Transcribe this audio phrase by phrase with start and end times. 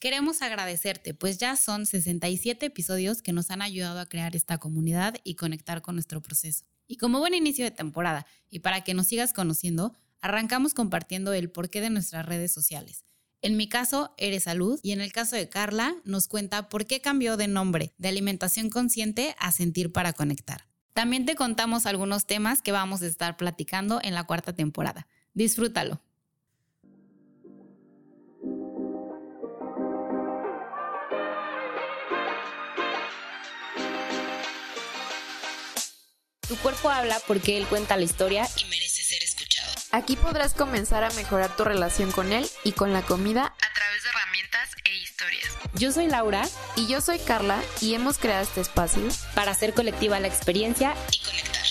[0.00, 5.16] Queremos agradecerte, pues ya son 67 episodios que nos han ayudado a crear esta comunidad
[5.24, 6.64] y conectar con nuestro proceso.
[6.86, 11.50] Y como buen inicio de temporada, y para que nos sigas conociendo, arrancamos compartiendo el
[11.50, 13.04] porqué de nuestras redes sociales.
[13.42, 17.02] En mi caso, Eres Salud, y en el caso de Carla, nos cuenta por qué
[17.02, 20.66] cambió de nombre de alimentación consciente a sentir para conectar.
[20.94, 25.06] También te contamos algunos temas que vamos a estar platicando en la cuarta temporada.
[25.34, 26.00] Disfrútalo.
[36.50, 39.70] Tu cuerpo habla porque él cuenta la historia y merece ser escuchado.
[39.92, 44.02] Aquí podrás comenzar a mejorar tu relación con él y con la comida a través
[44.02, 45.56] de herramientas e historias.
[45.74, 46.42] Yo soy Laura
[46.74, 49.04] y yo soy Carla y hemos creado este espacio
[49.36, 51.62] para hacer colectiva la experiencia y conectar.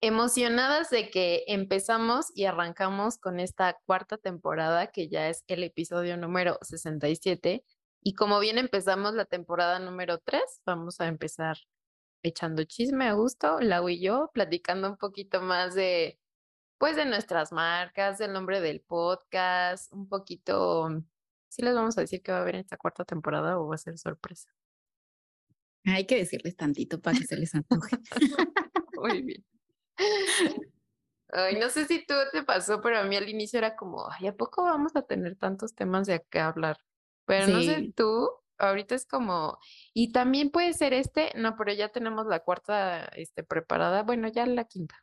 [0.00, 6.16] Emocionadas de que empezamos y arrancamos con esta cuarta temporada que ya es el episodio
[6.16, 7.62] número 67
[8.02, 11.56] y como bien empezamos la temporada número 3, vamos a empezar
[12.22, 16.18] echando chisme a gusto, Lau y yo, platicando un poquito más de,
[16.78, 20.88] pues, de nuestras marcas, del nombre del podcast, un poquito,
[21.48, 23.74] ¿sí les vamos a decir que va a haber en esta cuarta temporada o va
[23.74, 24.50] a ser sorpresa?
[25.84, 27.96] Hay que decirles tantito para que se les antoje.
[28.96, 29.44] Muy bien.
[31.32, 34.26] Ay, no sé si tú te pasó, pero a mí al inicio era como, ay,
[34.26, 36.78] ¿a poco vamos a tener tantos temas de qué hablar?
[37.24, 38.28] Pero no sé tú,
[38.60, 39.58] ahorita es como,
[39.92, 44.46] y también puede ser este, no, pero ya tenemos la cuarta este, preparada, bueno, ya
[44.46, 44.96] la quinta.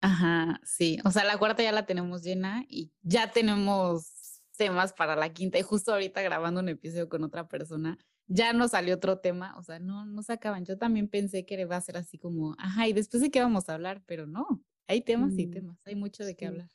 [0.00, 5.16] Ajá, sí, o sea, la cuarta ya la tenemos llena y ya tenemos temas para
[5.16, 9.18] la quinta y justo ahorita grabando un episodio con otra persona, ya nos salió otro
[9.18, 10.64] tema, o sea, no, no se acaban.
[10.64, 13.68] Yo también pensé que iba a ser así como, ajá, y después de qué vamos
[13.68, 16.68] a hablar, pero no, hay temas y mm, temas, hay mucho de qué hablar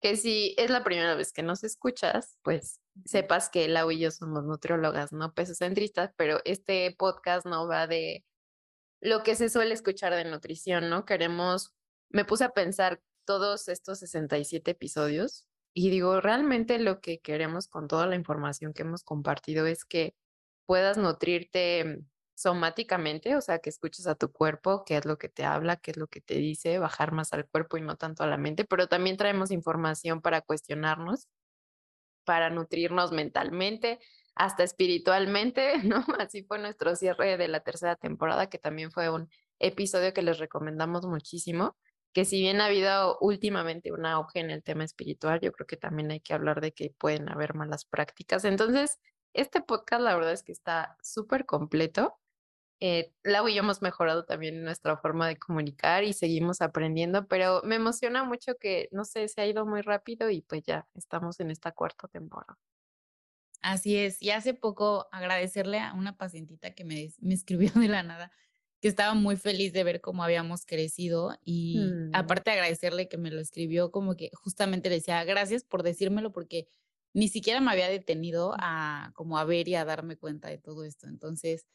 [0.00, 4.10] que si es la primera vez que nos escuchas, pues sepas que Lau y yo
[4.10, 8.24] somos nutriólogas, no pesocentristas, pero este podcast no va de
[9.00, 11.04] lo que se suele escuchar de nutrición, ¿no?
[11.04, 11.74] Queremos,
[12.10, 17.88] me puse a pensar todos estos 67 episodios y digo, realmente lo que queremos con
[17.88, 20.14] toda la información que hemos compartido es que
[20.66, 25.44] puedas nutrirte somáticamente, o sea, que escuches a tu cuerpo, qué es lo que te
[25.44, 28.26] habla, qué es lo que te dice, bajar más al cuerpo y no tanto a
[28.26, 31.28] la mente, pero también traemos información para cuestionarnos,
[32.30, 33.98] para nutrirnos mentalmente,
[34.36, 36.04] hasta espiritualmente, ¿no?
[36.20, 40.38] Así fue nuestro cierre de la tercera temporada, que también fue un episodio que les
[40.38, 41.76] recomendamos muchísimo,
[42.12, 45.76] que si bien ha habido últimamente un auge en el tema espiritual, yo creo que
[45.76, 48.44] también hay que hablar de que pueden haber malas prácticas.
[48.44, 49.00] Entonces,
[49.32, 52.16] este podcast la verdad es que está súper completo
[52.80, 57.60] eh, Lau y yo hemos mejorado también nuestra forma de comunicar y seguimos aprendiendo, pero
[57.62, 61.38] me emociona mucho que, no sé, se ha ido muy rápido y pues ya estamos
[61.40, 62.58] en esta cuarta temporada.
[63.60, 68.02] Así es, y hace poco agradecerle a una pacientita que me, me escribió de la
[68.02, 68.32] nada,
[68.80, 72.14] que estaba muy feliz de ver cómo habíamos crecido y mm.
[72.14, 76.32] aparte de agradecerle que me lo escribió, como que justamente le decía, gracias por decírmelo
[76.32, 76.66] porque
[77.12, 80.84] ni siquiera me había detenido a como a ver y a darme cuenta de todo
[80.84, 81.08] esto.
[81.08, 81.66] Entonces,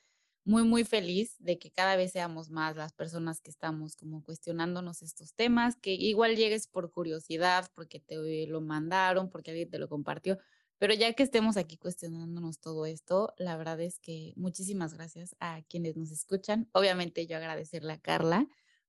[0.45, 5.01] muy, muy feliz de que cada vez seamos más las personas que estamos como cuestionándonos
[5.01, 9.89] estos temas, que igual llegues por curiosidad, porque te lo mandaron, porque alguien te lo
[9.89, 10.37] compartió,
[10.77, 15.63] pero ya que estemos aquí cuestionándonos todo esto, la verdad es que muchísimas gracias a
[15.63, 16.69] quienes nos escuchan.
[16.73, 18.47] Obviamente yo agradecerle a Carla,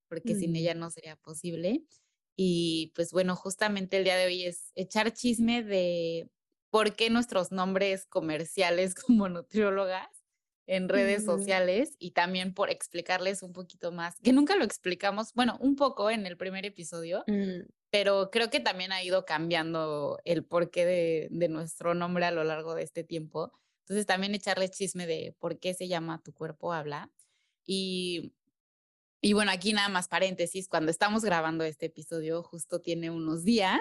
[0.08, 0.56] porque sin mm.
[0.56, 1.84] ella no sería posible.
[2.36, 6.28] Y pues bueno, justamente el día de hoy es echar chisme de
[6.70, 10.15] por qué nuestros nombres comerciales como nutriólogas
[10.66, 15.56] en redes sociales y también por explicarles un poquito más, que nunca lo explicamos, bueno,
[15.60, 17.68] un poco en el primer episodio, mm.
[17.90, 22.42] pero creo que también ha ido cambiando el porqué de, de nuestro nombre a lo
[22.44, 23.52] largo de este tiempo.
[23.84, 27.12] Entonces también echarle chisme de por qué se llama Tu cuerpo habla.
[27.64, 28.32] Y,
[29.20, 33.80] y bueno, aquí nada más paréntesis, cuando estamos grabando este episodio, justo tiene unos días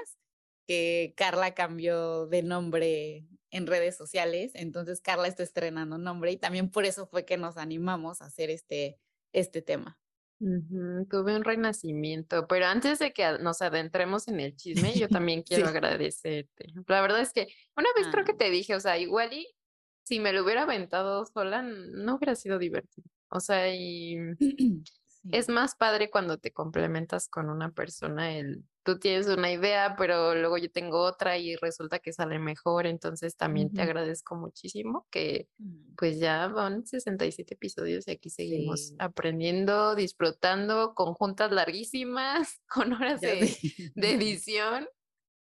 [0.66, 6.70] que Carla cambió de nombre en redes sociales, entonces Carla está estrenando nombre y también
[6.70, 9.00] por eso fue que nos animamos a hacer este,
[9.32, 9.98] este tema.
[10.40, 15.68] Tuve un renacimiento, pero antes de que nos adentremos en el chisme, yo también quiero
[15.68, 16.74] agradecerte.
[16.88, 17.48] La verdad es que
[17.78, 18.38] una vez creo que ah.
[18.38, 19.48] te dije, o sea, igual y
[20.04, 23.10] si me lo hubiera aventado sola, no hubiera sido divertido.
[23.30, 24.18] O sea, y
[25.32, 30.36] es más padre cuando te complementas con una persona, el tú tienes una idea, pero
[30.36, 35.50] luego yo tengo otra y resulta que sale mejor, entonces también te agradezco muchísimo que
[35.58, 35.96] mm.
[35.98, 43.22] pues ya van 67 episodios y aquí seguimos aprendiendo, disfrutando, con juntas larguísimas, con horas
[43.22, 43.58] de,
[43.96, 44.88] edición,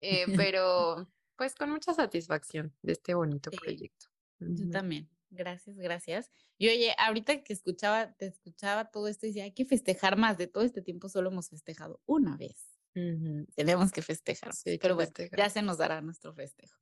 [0.01, 4.07] eh, pero pues con mucha satisfacción de este bonito proyecto.
[4.39, 5.11] Yo también.
[5.31, 6.31] Gracias, gracias.
[6.59, 10.37] Y oye, ahorita que escuchaba, te escuchaba todo esto, decía, hay que festejar más.
[10.37, 12.72] De todo este tiempo solo hemos festejado una vez.
[12.95, 14.53] Tenemos que festejar.
[14.55, 16.79] Sí, pero bueno, ya se nos dará nuestro festejo.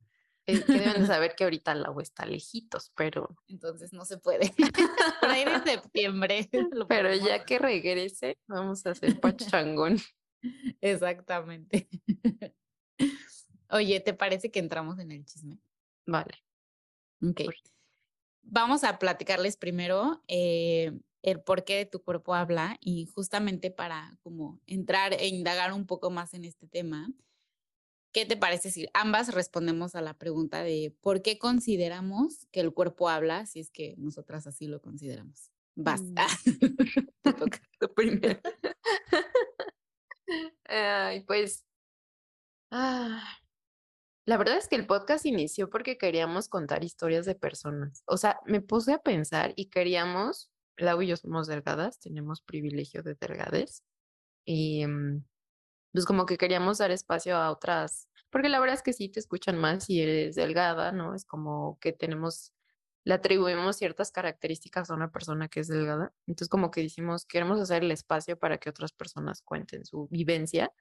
[0.47, 3.29] Eh, que deben saber que ahorita el agua está lejitos, pero.
[3.47, 4.53] Entonces no se puede.
[5.21, 6.49] Por ahí de septiembre.
[6.89, 9.99] pero ya que regrese, vamos a hacer pachangón.
[10.81, 11.89] Exactamente.
[13.71, 15.59] Oye, ¿te parece que entramos en el chisme?
[16.06, 16.43] Vale.
[17.23, 17.43] Ok.
[18.43, 24.61] Vamos a platicarles primero eh, el por qué tu cuerpo habla y justamente para como
[24.67, 27.08] entrar e indagar un poco más en este tema.
[28.12, 32.72] ¿Qué te parece si ambas respondemos a la pregunta de por qué consideramos que el
[32.72, 35.50] cuerpo habla si es que nosotras así lo consideramos?
[35.76, 36.02] Vas.
[36.02, 36.14] Mm.
[37.22, 37.61] te toca
[37.94, 38.40] primero.
[40.64, 41.64] Ay, pues.
[42.72, 43.40] Ah,
[44.26, 48.05] la verdad es que el podcast inició porque queríamos contar historias de personas.
[48.06, 50.50] O sea, me puse a pensar y queríamos,
[50.81, 53.85] Lau y yo somos delgadas, tenemos privilegio de delgades.
[54.44, 55.25] Y mm,
[55.93, 59.21] pues como que queríamos dar espacio a otras, porque la verdad es que sí te
[59.21, 61.15] escuchan más si eres delgada, ¿no?
[61.15, 62.53] Es como que tenemos,
[63.05, 66.12] le atribuimos ciertas características a una persona que es delgada.
[66.27, 70.73] Entonces como que decimos, queremos hacer el espacio para que otras personas cuenten su vivencia.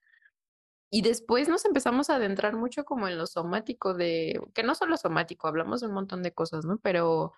[0.92, 4.98] Y después nos empezamos a adentrar mucho como en lo somático de, que no solo
[4.98, 6.80] somático, hablamos de un montón de cosas, ¿no?
[6.80, 7.34] Pero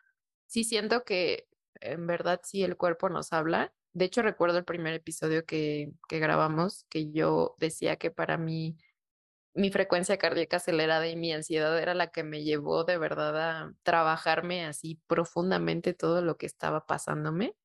[0.48, 1.48] sí siento que
[1.82, 6.20] en verdad sí el cuerpo nos habla de hecho, recuerdo el primer episodio que, que
[6.20, 8.78] grabamos, que yo decía que para mí
[9.54, 13.74] mi frecuencia cardíaca acelerada y mi ansiedad era la que me llevó de verdad a
[13.84, 17.56] trabajarme así profundamente todo lo que estaba pasándome.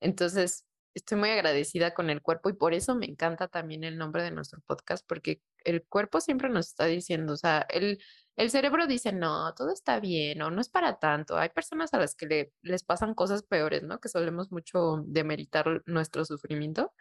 [0.00, 4.22] Entonces, estoy muy agradecida con el cuerpo y por eso me encanta también el nombre
[4.22, 8.02] de nuestro podcast, porque el cuerpo siempre nos está diciendo, o sea, el,
[8.36, 11.36] el cerebro dice, no, todo está bien o no es para tanto.
[11.36, 14.00] Hay personas a las que le, les pasan cosas peores, ¿no?
[14.00, 16.92] Que solemos mucho demeritar nuestro sufrimiento,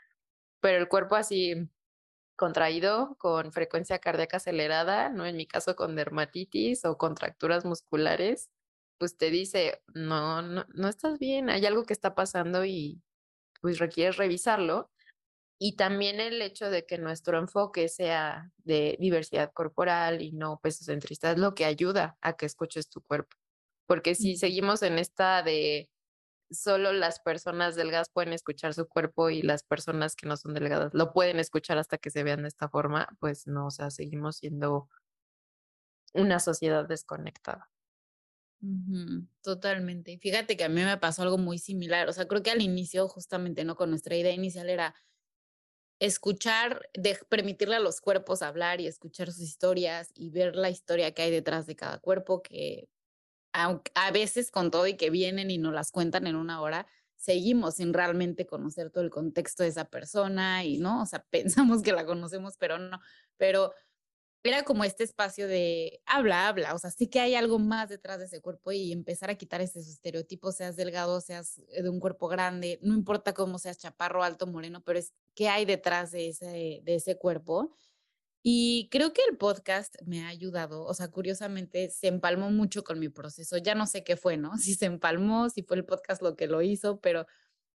[0.61, 1.69] pero el cuerpo así
[2.35, 5.25] contraído, con frecuencia cardíaca acelerada, ¿no?
[5.25, 8.49] En mi caso con dermatitis o contracturas musculares,
[8.97, 13.01] pues te dice, no, no, no estás bien, hay algo que está pasando y
[13.61, 14.89] pues requieres revisarlo
[15.59, 20.85] y también el hecho de que nuestro enfoque sea de diversidad corporal y no peso
[20.85, 23.35] centrista es lo que ayuda a que escuches tu cuerpo.
[23.85, 25.89] Porque si seguimos en esta de
[26.49, 30.93] solo las personas delgadas pueden escuchar su cuerpo y las personas que no son delgadas
[30.93, 34.37] lo pueden escuchar hasta que se vean de esta forma, pues no, o sea, seguimos
[34.37, 34.89] siendo
[36.13, 37.69] una sociedad desconectada.
[39.41, 40.17] totalmente.
[40.19, 42.09] Fíjate que a mí me pasó algo muy similar.
[42.09, 43.75] O sea, creo que al inicio, justamente, ¿no?
[43.75, 44.95] Con nuestra idea inicial era
[45.99, 51.13] escuchar, de permitirle a los cuerpos hablar y escuchar sus historias y ver la historia
[51.13, 52.89] que hay detrás de cada cuerpo, que
[53.51, 57.75] a veces con todo y que vienen y nos las cuentan en una hora, seguimos
[57.75, 61.91] sin realmente conocer todo el contexto de esa persona y no, o sea, pensamos que
[61.91, 62.99] la conocemos, pero no,
[63.37, 63.73] pero
[64.43, 68.19] era como este espacio de habla, habla, o sea, sí que hay algo más detrás
[68.19, 72.27] de ese cuerpo y empezar a quitar esos estereotipos, seas delgado, seas de un cuerpo
[72.29, 76.81] grande, no importa cómo seas chaparro, alto, moreno, pero es qué hay detrás de ese,
[76.83, 77.75] de ese cuerpo.
[78.43, 82.99] Y creo que el podcast me ha ayudado, o sea, curiosamente se empalmó mucho con
[82.99, 84.51] mi proceso, ya no sé qué fue, ¿no?
[84.57, 87.27] Si se empalmó, si fue el podcast lo que lo hizo, pero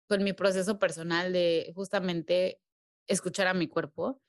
[0.09, 2.61] con mi proceso personal de justamente
[3.09, 4.23] escuchar a mi cuerpo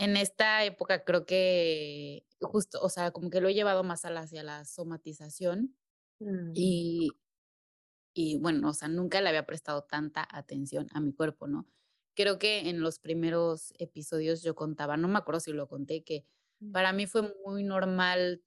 [0.00, 4.42] en esta época creo que justo, o sea, como que lo he llevado más hacia
[4.42, 5.76] la somatización
[6.20, 6.52] mm.
[6.54, 7.10] y,
[8.14, 11.68] y bueno, o sea, nunca le había prestado tanta atención a mi cuerpo, ¿no?
[12.16, 16.24] Creo que en los primeros episodios yo contaba, no me acuerdo si lo conté, que
[16.60, 16.72] mm.
[16.72, 18.42] para mí fue muy normal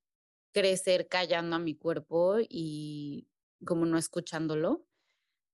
[0.54, 3.28] crecer callando a mi cuerpo y
[3.64, 4.88] como no escuchándolo.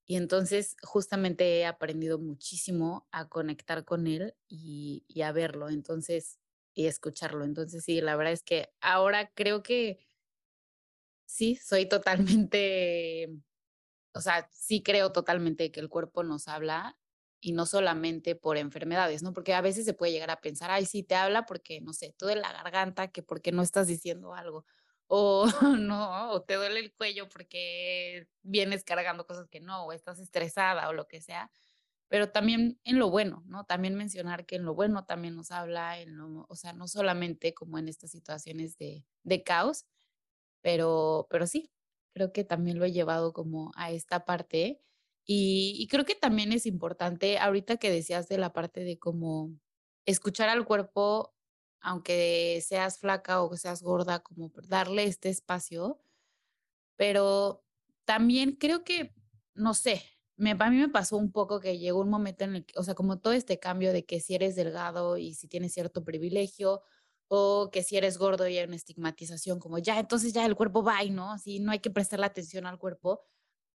[0.10, 6.39] Y entonces justamente he aprendido muchísimo a conectar con él y, a verlo, entonces,
[6.74, 7.46] y escucharlo.
[7.46, 10.00] Entonces, sí, la verdad es que ahora creo que
[11.28, 13.30] sí, soy totalmente,
[14.13, 16.98] o sea, sí creo totalmente que el cuerpo nos habla
[17.42, 19.34] y no solamente por enfermedades, ¿no?
[19.34, 22.16] Porque a veces se puede llegar a pensar, ay, sí te habla porque, no sé,
[22.18, 24.66] tú de la garganta, que porque no estás diciendo algo
[25.10, 25.48] o
[25.80, 30.89] no, o te duele el cuello porque vienes cargando cosas que no, o estás estresada
[30.89, 31.51] o lo que sea,
[32.10, 33.66] pero también en lo bueno, ¿no?
[33.66, 37.54] También mencionar que en lo bueno también nos habla, en lo, o sea, no solamente
[37.56, 39.86] como en estas situaciones de, de caos,
[40.62, 41.72] pero, pero sí,
[42.13, 44.82] creo que también lo he llevado como a esta parte
[45.25, 49.51] y, y creo que también es importante, ahorita que decías de la parte de cómo
[50.06, 51.36] escuchar al cuerpo
[51.82, 56.00] aunque seas flaca o seas gorda, como darle este espacio.
[56.98, 57.64] Pero
[58.06, 59.14] también creo que,
[59.54, 60.04] no sé,
[60.38, 62.84] me, a mí me pasó un poco que llegó un momento en el que, o
[62.84, 66.82] sea, como todo este cambio de que si eres delgado y si tienes cierto privilegio,
[67.30, 70.84] o que si eres gordo y hay una estigmatización, como ya, entonces ya el cuerpo
[70.84, 73.22] va y no, así no hay que prestarle atención al cuerpo.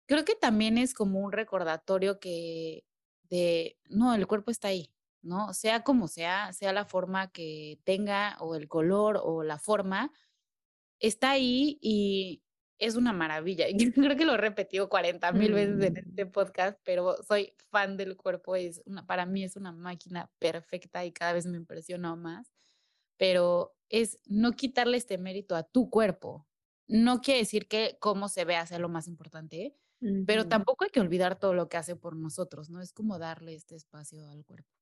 [0.07, 2.85] Creo que también es como un recordatorio que
[3.29, 5.53] de, no, el cuerpo está ahí, ¿no?
[5.53, 10.11] Sea como sea, sea la forma que tenga o el color o la forma,
[10.99, 12.43] está ahí y
[12.81, 13.67] es una maravilla.
[13.69, 16.31] Y creo que lo he repetido 40 mil veces en este mm.
[16.31, 18.55] podcast, pero soy fan del cuerpo.
[18.55, 22.51] Es una, para mí es una máquina perfecta y cada vez me impresiona más.
[23.17, 26.47] Pero es no quitarle este mérito a tu cuerpo.
[26.87, 29.75] No quiere decir que cómo se vea sea lo más importante,
[30.25, 32.81] pero tampoco hay que olvidar todo lo que hace por nosotros, ¿no?
[32.81, 34.80] Es como darle este espacio al cuerpo.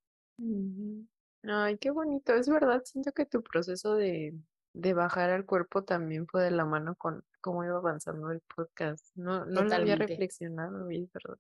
[1.44, 2.34] Ay, qué bonito.
[2.34, 4.34] Es verdad, siento que tu proceso de,
[4.74, 9.06] de bajar al cuerpo también fue de la mano con cómo iba avanzando el podcast.
[9.16, 11.38] No, no lo había reflexionado, es verdad.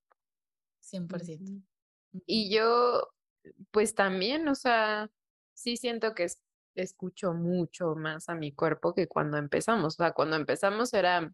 [0.81, 1.61] 100%.
[2.25, 3.09] Y yo,
[3.71, 5.09] pues también, o sea,
[5.53, 6.27] sí siento que
[6.75, 9.95] escucho mucho más a mi cuerpo que cuando empezamos.
[9.95, 11.33] O sea, cuando empezamos era,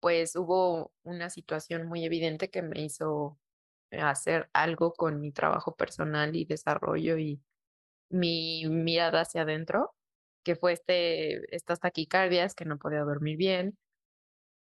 [0.00, 3.38] pues hubo una situación muy evidente que me hizo
[4.00, 7.40] hacer algo con mi trabajo personal y desarrollo y
[8.10, 9.94] mi mirada hacia adentro
[10.44, 13.76] que fue este, estas taquicardias, que no podía dormir bien.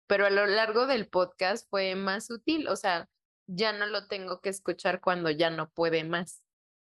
[0.07, 3.09] Pero a lo largo del podcast fue más sutil, o sea,
[3.47, 6.41] ya no lo tengo que escuchar cuando ya no puede más.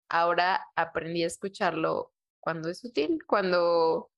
[0.09, 4.11] Ahora aprendí a escucharlo cuando es sutil, cuando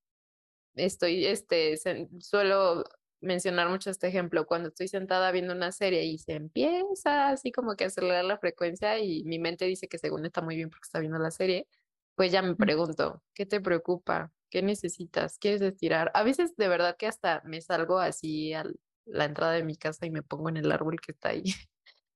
[0.75, 1.77] estoy, este,
[2.19, 2.83] suelo
[3.25, 7.75] mencionar mucho este ejemplo, cuando estoy sentada viendo una serie y se empieza así como
[7.75, 10.85] que a acelerar la frecuencia y mi mente dice que según está muy bien porque
[10.85, 11.67] está viendo la serie,
[12.15, 14.31] pues ya me pregunto, ¿qué te preocupa?
[14.49, 15.37] ¿Qué necesitas?
[15.39, 16.11] ¿Quieres estirar?
[16.13, 18.65] A veces de verdad que hasta me salgo así a
[19.05, 21.43] la entrada de mi casa y me pongo en el árbol que está ahí,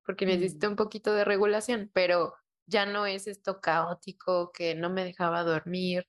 [0.05, 0.71] porque necesito mm.
[0.71, 2.33] un poquito de regulación, pero
[2.67, 6.07] ya no es esto caótico que no me dejaba dormir,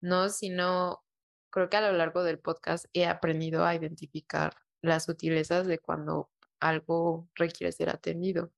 [0.00, 0.28] ¿no?
[0.28, 1.02] Sino
[1.56, 6.30] creo que a lo largo del podcast he aprendido a identificar las sutilezas de cuando
[6.60, 8.52] algo requiere ser atendido.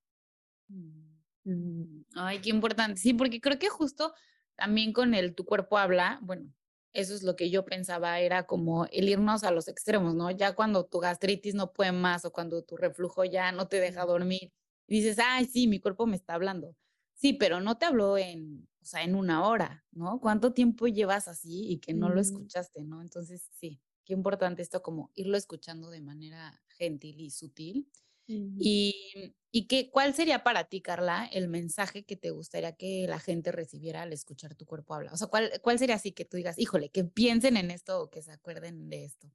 [0.67, 1.15] Mm.
[1.45, 2.05] Mm.
[2.17, 3.01] Ay, qué importante.
[3.01, 4.15] Sí, porque creo que justo
[4.57, 6.53] también con el tu cuerpo habla, bueno,
[6.93, 10.33] eso es lo que yo pensaba, era como el irnos a los extremos, ¿no?
[10.33, 14.05] Ya cuando tu gastritis no puede más o cuando tu reflujo ya no te deja
[14.07, 14.53] dormir,
[14.89, 16.75] y dices, ay, sí, mi cuerpo me está hablando.
[17.15, 20.21] Sí, pero no te habló en, sea, en una hora, ¿no?
[20.21, 23.03] ¿Cuánto tiempo llevas así y que no lo escuchaste, ¿no?
[23.03, 27.89] Entonces, sí, qué importante esto como irlo escuchando de manera gentil y sutil
[28.27, 33.19] y, y qué, cuál sería para ti, Carla, el mensaje que te gustaría que la
[33.19, 35.15] gente recibiera al escuchar tu cuerpo hablar?
[35.15, 38.11] O sea, ¿cuál, cuál sería así que tú digas, híjole, que piensen en esto o
[38.11, 39.33] que se acuerden de esto?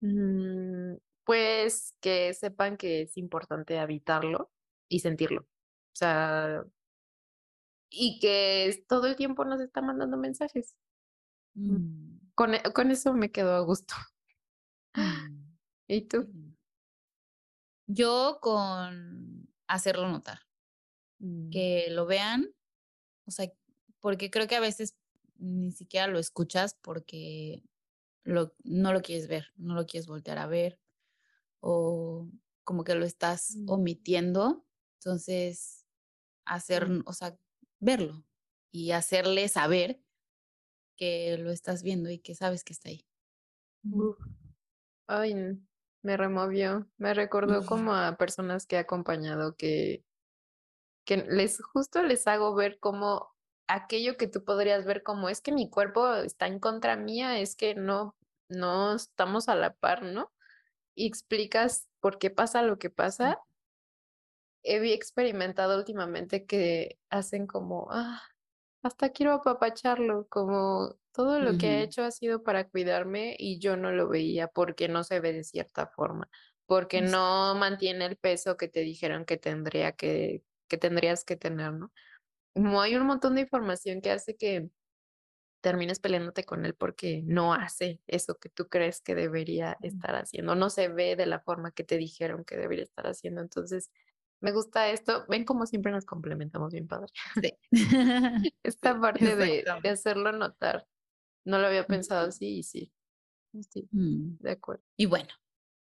[0.00, 4.50] Mm, pues que sepan que es importante habitarlo
[4.88, 5.42] y sentirlo.
[5.42, 6.64] O sea,
[7.90, 10.76] y que todo el tiempo nos está mandando mensajes.
[11.54, 12.20] Mm, mm.
[12.34, 13.94] Con, e, con, eso me quedo a gusto.
[15.88, 16.30] ¿Y tú?
[17.86, 20.40] Yo con hacerlo notar,
[21.18, 21.50] mm.
[21.50, 22.54] que lo vean,
[23.26, 23.50] o sea,
[23.98, 24.96] porque creo que a veces
[25.36, 27.64] ni siquiera lo escuchas porque
[28.24, 30.78] lo, no lo quieres ver, no lo quieres voltear a ver
[31.60, 32.28] o
[32.64, 33.70] como que lo estás mm.
[33.70, 34.64] omitiendo.
[34.98, 35.86] Entonces,
[36.44, 37.36] hacer, o sea,
[37.80, 38.24] verlo
[38.70, 40.00] y hacerle saber
[40.96, 43.06] que lo estás viendo y que sabes que está ahí.
[45.06, 45.34] Ay,
[46.02, 50.04] me removió, me recordó como a personas que he acompañado que,
[51.04, 53.34] que les justo les hago ver como
[53.66, 57.56] aquello que tú podrías ver como es que mi cuerpo está en contra mía, es
[57.56, 58.16] que no,
[58.48, 60.32] no estamos a la par, ¿no?
[60.94, 63.40] Y explicas por qué pasa lo que pasa.
[64.62, 68.22] He experimentado últimamente que hacen como, ah,
[68.82, 73.76] hasta quiero apapacharlo, como todo lo que ha hecho ha sido para cuidarme y yo
[73.76, 76.28] no lo veía porque no se ve de cierta forma,
[76.66, 81.72] porque no mantiene el peso que te dijeron que tendría que, que tendrías que tener,
[81.72, 81.92] ¿no?
[82.54, 84.70] Como hay un montón de información que hace que
[85.60, 90.54] termines peleándote con él porque no hace eso que tú crees que debería estar haciendo,
[90.54, 93.42] no se ve de la forma que te dijeron que debería estar haciendo.
[93.42, 93.90] Entonces,
[94.40, 95.24] me gusta esto.
[95.28, 97.12] Ven como siempre nos complementamos bien padre.
[97.40, 97.52] Sí.
[98.62, 100.86] Esta parte de, de, hacerlo notar.
[101.44, 102.92] No lo había pensado así y sí.
[103.68, 104.36] Sí, mm.
[104.38, 104.84] de acuerdo.
[104.96, 105.28] Y bueno,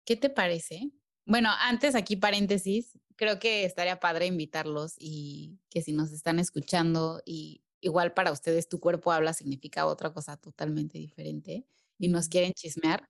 [0.05, 0.93] ¿qué te parece?
[1.25, 7.21] Bueno, antes aquí paréntesis, creo que estaría padre invitarlos y que si nos están escuchando
[7.25, 11.67] y igual para ustedes tu cuerpo habla significa otra cosa totalmente diferente
[11.99, 13.09] y nos quieren chismear,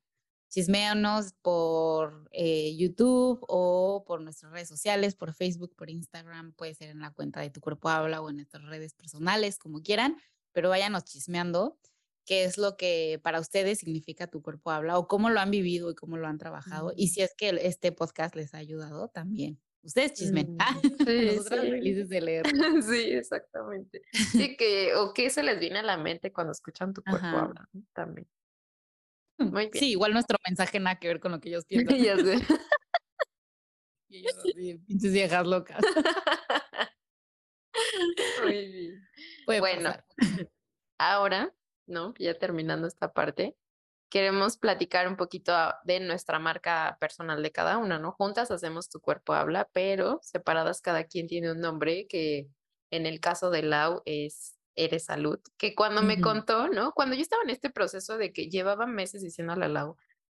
[0.48, 6.90] chismeanos por eh, YouTube o por nuestras redes sociales, por Facebook, por Instagram, puede ser
[6.90, 10.16] en la cuenta de Tu Cuerpo Habla o en nuestras redes personales, como quieran,
[10.52, 11.78] pero váyanos chismeando
[12.24, 15.90] qué es lo que para ustedes significa Tu Cuerpo Habla o cómo lo han vivido
[15.90, 16.92] y cómo lo han trabajado.
[16.96, 19.60] Y si es que este podcast les ha ayudado también.
[19.82, 20.56] Ustedes chismen.
[20.56, 20.58] Mm,
[21.06, 22.42] sí, felices de leer.
[22.82, 24.02] Sí, exactamente.
[24.12, 27.68] Sí, que, o qué se les viene a la mente cuando escuchan tu cuerpo hablar
[27.92, 28.26] también.
[29.52, 29.74] Muy bien.
[29.74, 31.98] Sí, igual nuestro mensaje nada que ver con lo que ellos piensan.
[31.98, 32.38] ya sé.
[34.08, 35.80] y ellos así, pinches viejas locas.
[38.42, 39.60] Muy bien.
[39.60, 39.92] bueno,
[40.98, 41.54] ahora,
[41.86, 42.14] ¿no?
[42.18, 43.56] Ya terminando esta parte,
[44.08, 45.52] queremos platicar un poquito
[45.84, 48.12] de nuestra marca personal de cada una, ¿no?
[48.12, 52.48] Juntas hacemos Tu Cuerpo Habla, pero separadas cada quien tiene un nombre que
[52.90, 56.92] en el caso de Lau es Eres Salud, que cuando me contó, ¿no?
[56.92, 59.96] Cuando yo estaba en este proceso de que llevaba meses diciendo a la Lau,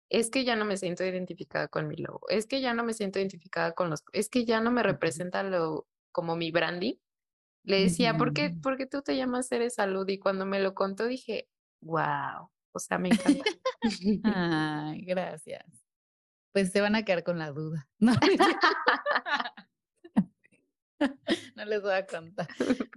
[0.10, 2.94] es que ya no me siento identificada con mi logo, es que ya no me
[2.94, 6.96] siento identificada con los, es que ya no me representa lo como mi branding.
[7.64, 10.08] Le decía, ¿por qué, ¿por qué tú te llamas Eres Salud?
[10.08, 11.48] Y cuando me lo contó dije,
[11.82, 13.44] wow, o sea, me encanta.
[14.24, 15.66] Ay, gracias.
[16.54, 17.88] Pues se van a quedar con la duda.
[21.56, 22.48] No, les voy a contar.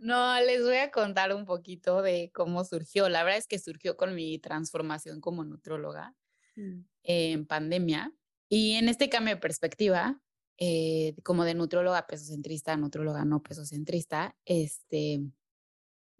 [0.00, 3.08] No, les voy a contar un poquito de cómo surgió.
[3.08, 6.14] La verdad es que surgió con mi transformación como nutróloga
[6.56, 6.80] mm.
[7.04, 8.12] en pandemia.
[8.48, 10.20] Y en este cambio de perspectiva,
[10.58, 15.20] eh, como de nutróloga pesocentrista a nutróloga no pesocentrista, este,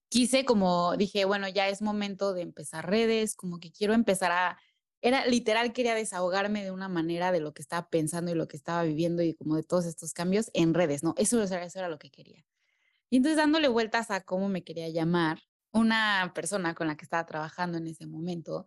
[0.09, 4.59] quise como dije, bueno, ya es momento de empezar redes, como que quiero empezar a,
[5.03, 8.57] era literal, quería desahogarme de una manera de lo que estaba pensando y lo que
[8.57, 11.15] estaba viviendo y como de todos estos cambios en redes, ¿no?
[11.19, 12.47] Eso, eso era lo que quería.
[13.11, 15.41] Y entonces dándole vueltas a cómo me quería llamar,
[15.73, 18.67] una persona con la que estaba trabajando en ese momento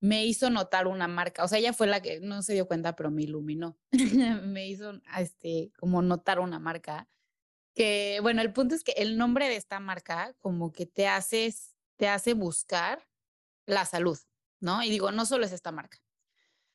[0.00, 2.96] me hizo notar una marca, o sea, ella fue la que no se dio cuenta,
[2.96, 3.78] pero me iluminó,
[4.44, 7.08] me hizo este, como notar una marca
[7.74, 11.54] que, bueno, el punto es que el nombre de esta marca como que te hace,
[11.96, 13.06] te hace buscar
[13.64, 14.18] la salud,
[14.62, 14.82] ¿no?
[14.82, 15.98] Y digo, no solo es esta marca.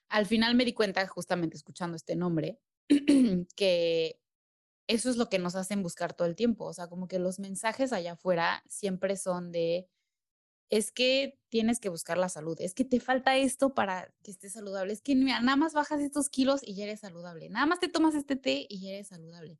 [0.10, 2.60] Al final me di cuenta, justamente escuchando este nombre,
[3.56, 4.22] que
[4.88, 6.66] eso es lo que nos hacen buscar todo el tiempo.
[6.66, 9.90] O sea, como que los mensajes allá afuera siempre son de,
[10.70, 14.54] es que tienes que buscar la salud, es que te falta esto para que estés
[14.54, 17.88] saludable, es que nada más bajas estos kilos y ya eres saludable, nada más te
[17.88, 19.60] tomas este té y ya eres saludable.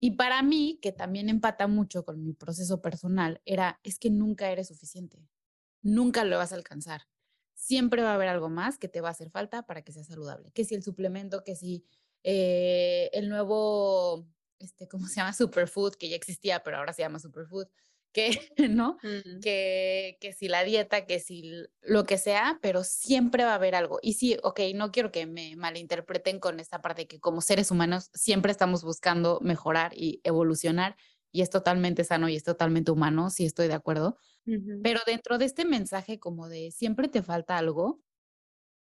[0.00, 4.50] Y para mí, que también empata mucho con mi proceso personal, era, es que nunca
[4.50, 5.28] eres suficiente,
[5.82, 7.02] nunca lo vas a alcanzar.
[7.62, 10.08] Siempre va a haber algo más que te va a hacer falta para que seas
[10.08, 10.50] saludable.
[10.52, 11.84] Que si el suplemento, que si
[12.24, 14.26] eh, el nuevo,
[14.58, 15.32] este, ¿cómo se llama?
[15.32, 17.68] Superfood, que ya existía, pero ahora se llama Superfood
[18.12, 18.30] que,
[18.70, 18.98] ¿no?
[19.42, 23.74] que, que si la dieta, que si lo que sea, pero siempre va a haber
[23.76, 23.98] algo.
[24.02, 28.10] Y sí, ok, no quiero que me malinterpreten con esta parte que como seres humanos
[28.12, 30.96] siempre estamos buscando mejorar y evolucionar
[31.30, 34.18] y es totalmente sano y es totalmente humano, sí estoy de acuerdo.
[34.82, 38.00] Pero dentro de este mensaje como de siempre te falta algo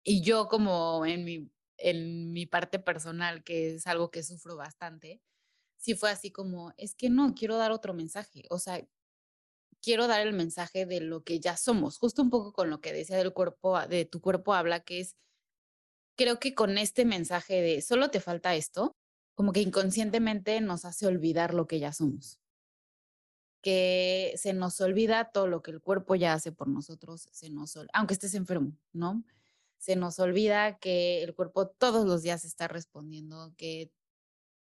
[0.05, 5.21] y yo como en mi, en mi parte personal, que es algo que sufro bastante,
[5.79, 8.45] sí fue así como, es que no, quiero dar otro mensaje.
[8.51, 8.87] O sea,
[9.83, 12.93] quiero dar el mensaje de lo que ya somos, justo un poco con lo que
[12.93, 15.17] decía del cuerpo, de tu cuerpo habla, que es,
[16.17, 18.97] creo que con este mensaje de solo te falta esto,
[19.35, 22.39] como que inconscientemente nos hace olvidar lo que ya somos.
[23.63, 27.79] Que se nos olvida todo lo que el cuerpo ya hace por nosotros, se nos,
[27.93, 29.25] aunque estés enfermo, ¿no?
[29.79, 33.93] Se nos olvida que el cuerpo todos los días está respondiendo, que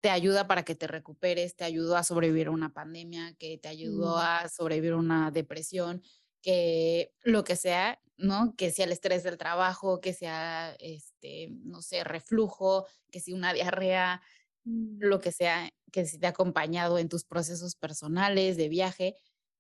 [0.02, 3.68] te ayuda para que te recuperes, te ayudó a sobrevivir a una pandemia, que te
[3.68, 4.20] ayudó mm.
[4.20, 6.02] a sobrevivir a una depresión,
[6.42, 8.56] que lo que sea, ¿no?
[8.56, 13.54] Que sea el estrés del trabajo, que sea, este, no sé, reflujo, que sea una
[13.54, 14.22] diarrea,
[14.64, 15.22] lo mm.
[15.22, 19.16] que sea, que te ha acompañado en tus procesos personales de viaje.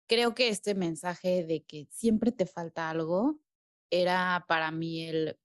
[0.07, 3.39] Creo que este mensaje de que siempre te falta algo
[3.91, 5.37] era para mí el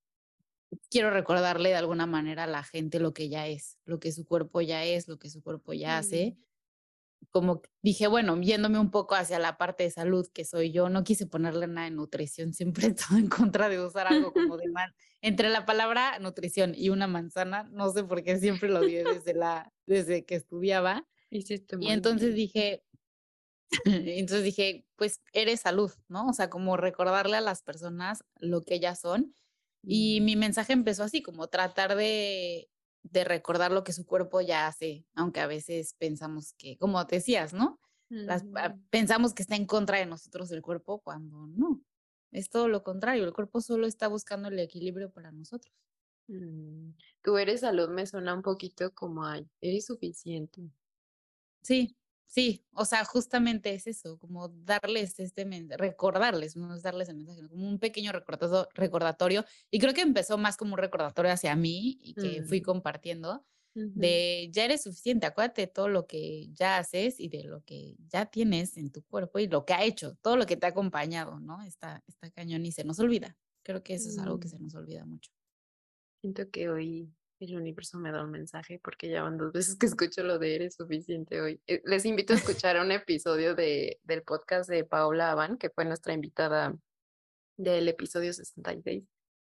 [0.91, 4.27] quiero recordarle de alguna manera a la gente lo que ya es, lo que su
[4.27, 6.37] cuerpo ya es, lo que su cuerpo ya hace.
[7.35, 11.03] Como dije, bueno, viéndome un poco hacia la parte de salud que soy yo, no
[11.03, 14.95] quise ponerle nada de nutrición, siempre estoy en contra de usar algo como de mal.
[15.21, 19.35] Entre la palabra nutrición y una manzana, no sé por qué siempre lo di desde,
[19.35, 21.09] la, desde que estudiaba.
[21.81, 22.85] y entonces dije,
[23.85, 26.29] entonces dije, pues eres salud, ¿no?
[26.29, 29.35] O sea, como recordarle a las personas lo que ellas son
[29.83, 32.71] y mi mensaje empezó así, como tratar de,
[33.05, 37.53] de recordar lo que su cuerpo ya hace, aunque a veces pensamos que, como decías,
[37.53, 37.81] ¿no?
[38.09, 41.81] las, ah, pensamos que está en contra de nosotros el cuerpo cuando no.
[42.33, 45.73] Es todo lo contrario, el cuerpo solo está buscando el equilibrio para nosotros.
[46.27, 46.91] Mm,
[47.23, 50.63] tú eres salud me suena un poquito como a, eres suficiente.
[51.63, 57.09] Sí, sí, o sea, justamente es eso, como darles este mensaje, recordarles, no es darles
[57.09, 58.13] el mensaje, como un pequeño
[58.75, 59.45] recordatorio.
[59.71, 62.65] Y creo que empezó más como un recordatorio hacia mí y que fui mm.
[62.65, 67.65] compartiendo de ya eres suficiente, acuérdate de todo lo que ya haces y de lo
[67.65, 70.67] que ya tienes en tu cuerpo y lo que ha hecho, todo lo que te
[70.67, 71.61] ha acompañado, ¿no?
[71.63, 73.37] Está, está cañón y se nos olvida.
[73.65, 74.51] Creo que eso es algo que mm.
[74.51, 75.33] se nos olvida mucho.
[76.21, 77.13] Siento que hoy
[77.45, 80.55] el universo me da un mensaje porque ya van dos veces que escucho lo de
[80.55, 81.61] eres suficiente hoy.
[81.67, 85.85] Eh, les invito a escuchar un episodio de, del podcast de Paola Aban, que fue
[85.85, 86.77] nuestra invitada
[87.57, 89.05] del episodio 66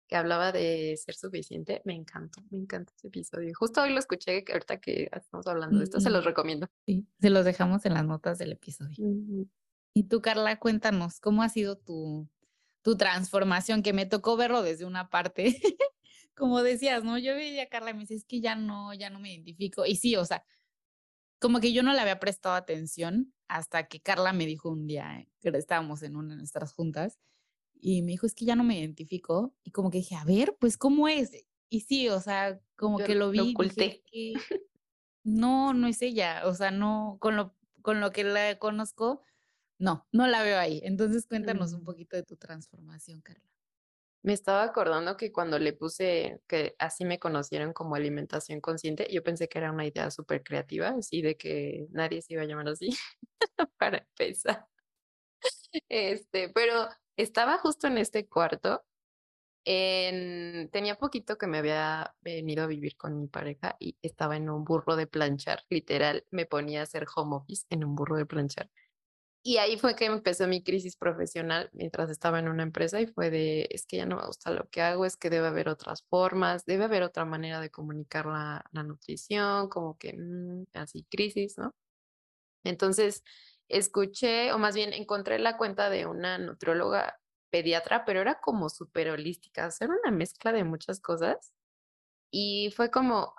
[0.06, 1.80] que hablaba de ser suficiente.
[1.84, 3.52] Me encantó, me encantó ese episodio.
[3.54, 6.66] Justo hoy lo escuché, ahorita que estamos hablando de esto, se los recomiendo.
[6.86, 8.96] Sí, se los dejamos en las notas del episodio.
[9.94, 12.28] Y tú, Carla, cuéntanos, ¿cómo ha sido tu,
[12.82, 13.82] tu transformación?
[13.82, 15.44] Que me tocó verlo desde una parte.
[16.34, 17.18] como decías, ¿no?
[17.18, 19.86] Yo veía a Carla y me dice, es que ya no, ya no me identifico.
[19.86, 20.44] Y sí, o sea,
[21.38, 25.26] como que yo no le había prestado atención hasta que Carla me dijo un día,
[25.40, 27.18] que estábamos en una de nuestras juntas,
[27.80, 29.54] y me dijo, es que ya no me identifico.
[29.62, 31.32] Y como que dije, a ver, pues, ¿cómo es?
[31.68, 33.38] Y sí, o sea, como que lo vi.
[33.38, 34.02] Lo oculté.
[35.22, 36.46] no, no es ella.
[36.46, 39.20] O sea, no, con lo, con lo que la conozco,
[39.78, 40.80] no, no la veo ahí.
[40.84, 41.84] Entonces, cuéntanos un mm.
[41.84, 43.53] poquito de tu transformación, Carla.
[44.24, 49.22] Me estaba acordando que cuando le puse que así me conocieron como alimentación consciente, yo
[49.22, 52.68] pensé que era una idea súper creativa, así de que nadie se iba a llamar
[52.68, 52.88] así,
[53.78, 54.66] para empezar.
[55.88, 58.84] Este, pero estaba justo en este cuarto.
[59.66, 64.50] En, tenía poquito que me había venido a vivir con mi pareja y estaba en
[64.50, 68.26] un burro de planchar, literal, me ponía a hacer home office en un burro de
[68.26, 68.70] planchar.
[69.46, 73.28] Y ahí fue que empezó mi crisis profesional mientras estaba en una empresa y fue
[73.30, 76.02] de, es que ya no me gusta lo que hago, es que debe haber otras
[76.08, 81.74] formas, debe haber otra manera de comunicar la, nutrición, como que mm, así crisis, ¿no?
[82.64, 83.22] Entonces,
[83.68, 87.18] escuché, o más bien encontré la cuenta de una nutrióloga
[87.50, 91.52] pediatra, pero era como súper holística, o era una mezcla de muchas cosas.
[92.30, 93.34] Y fue como,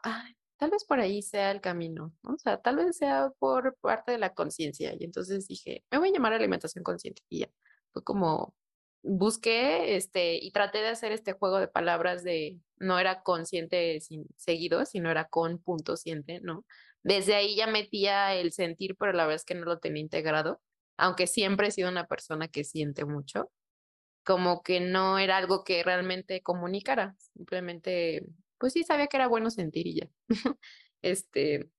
[0.58, 2.34] tal vez por ahí sea el camino, ¿no?
[2.36, 4.94] O sea, tal vez sea por parte de la conciencia.
[4.98, 7.22] Y entonces dije, me voy a llamar alimentación consciente.
[7.30, 7.50] Y ya,
[7.92, 8.56] fue como,
[9.06, 14.26] busqué este, y traté de hacer este juego de palabras de, no era consciente sin,
[14.36, 16.66] seguido, sino era con punto siente, ¿no?
[17.04, 20.62] Desde ahí ya metía el sentir, pero la verdad es que no lo tenía integrado,
[20.98, 23.52] aunque siempre he sido una persona que siente mucho,
[24.24, 28.26] como que no era algo que realmente comunicara, simplemente,
[28.58, 30.10] pues sí sabía que era bueno sentir y ya.
[31.02, 31.70] este,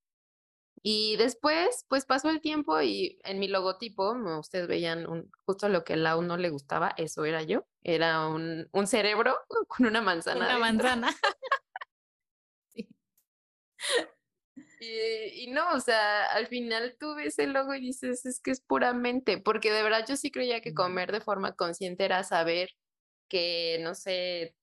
[0.88, 5.82] y después, pues pasó el tiempo y en mi logotipo, ustedes veían un, justo lo
[5.82, 7.66] que a Lau no le gustaba, eso era yo.
[7.82, 9.36] Era un, un cerebro
[9.68, 10.46] con una manzana.
[10.46, 11.14] Una manzana.
[12.74, 12.88] sí.
[14.78, 18.60] Y, no, o sea, al final tú ves el logo y dices, es que es
[18.60, 22.70] puramente, porque de verdad yo sí creía que comer de forma consciente era saber
[23.28, 24.54] que, no sé,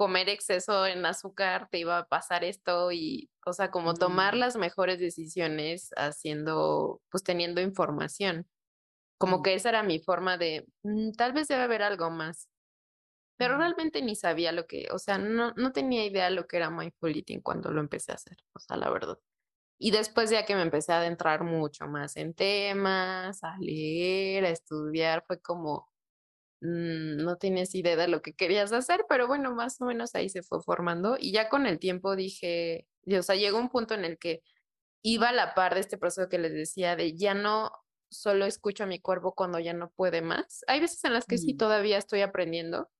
[0.00, 4.56] comer exceso en azúcar te iba a pasar esto y, o sea, como tomar las
[4.56, 8.48] mejores decisiones haciendo, pues teniendo información.
[9.18, 12.48] Como que esa era mi forma de, mm, tal vez debe haber algo más.
[13.36, 16.70] Pero realmente ni sabía lo que, o sea, no, no tenía idea lo que era
[16.70, 19.18] mindful eating cuando lo empecé a hacer, o sea, la verdad.
[19.78, 24.50] Y después ya que me empecé a adentrar mucho más en temas, a leer, a
[24.50, 25.89] estudiar, fue como,
[26.60, 30.28] mm, no tienes idea de lo que querías hacer, pero bueno, más o menos ahí
[30.28, 31.16] se fue formando.
[31.18, 34.42] Y ya con el tiempo dije, o sea, llegó un punto en el que
[35.02, 37.72] iba a la par de este proceso que les decía, de ya no
[38.10, 40.64] solo escucho a mi cuerpo cuando ya no puede más.
[40.66, 42.90] Hay veces en las que sí todavía estoy aprendiendo,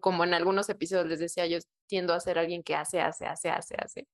[0.00, 3.50] como en algunos episodios les decía, yo tiendo a ser alguien que hace, hace, hace,
[3.50, 4.08] hace, hace.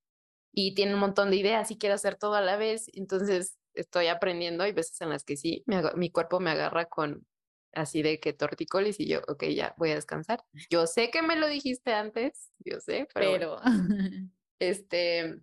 [0.52, 2.86] Y tiene un montón de ideas y quiero hacer todo a la vez.
[2.94, 4.64] Entonces estoy aprendiendo.
[4.64, 5.64] Hay veces en las que sí,
[5.96, 7.26] mi cuerpo me agarra con
[7.74, 10.44] así de que torticolis y yo, ok, ya voy a descansar.
[10.70, 13.60] Yo sé que me lo dijiste antes, yo sé, pero,
[14.58, 15.40] este,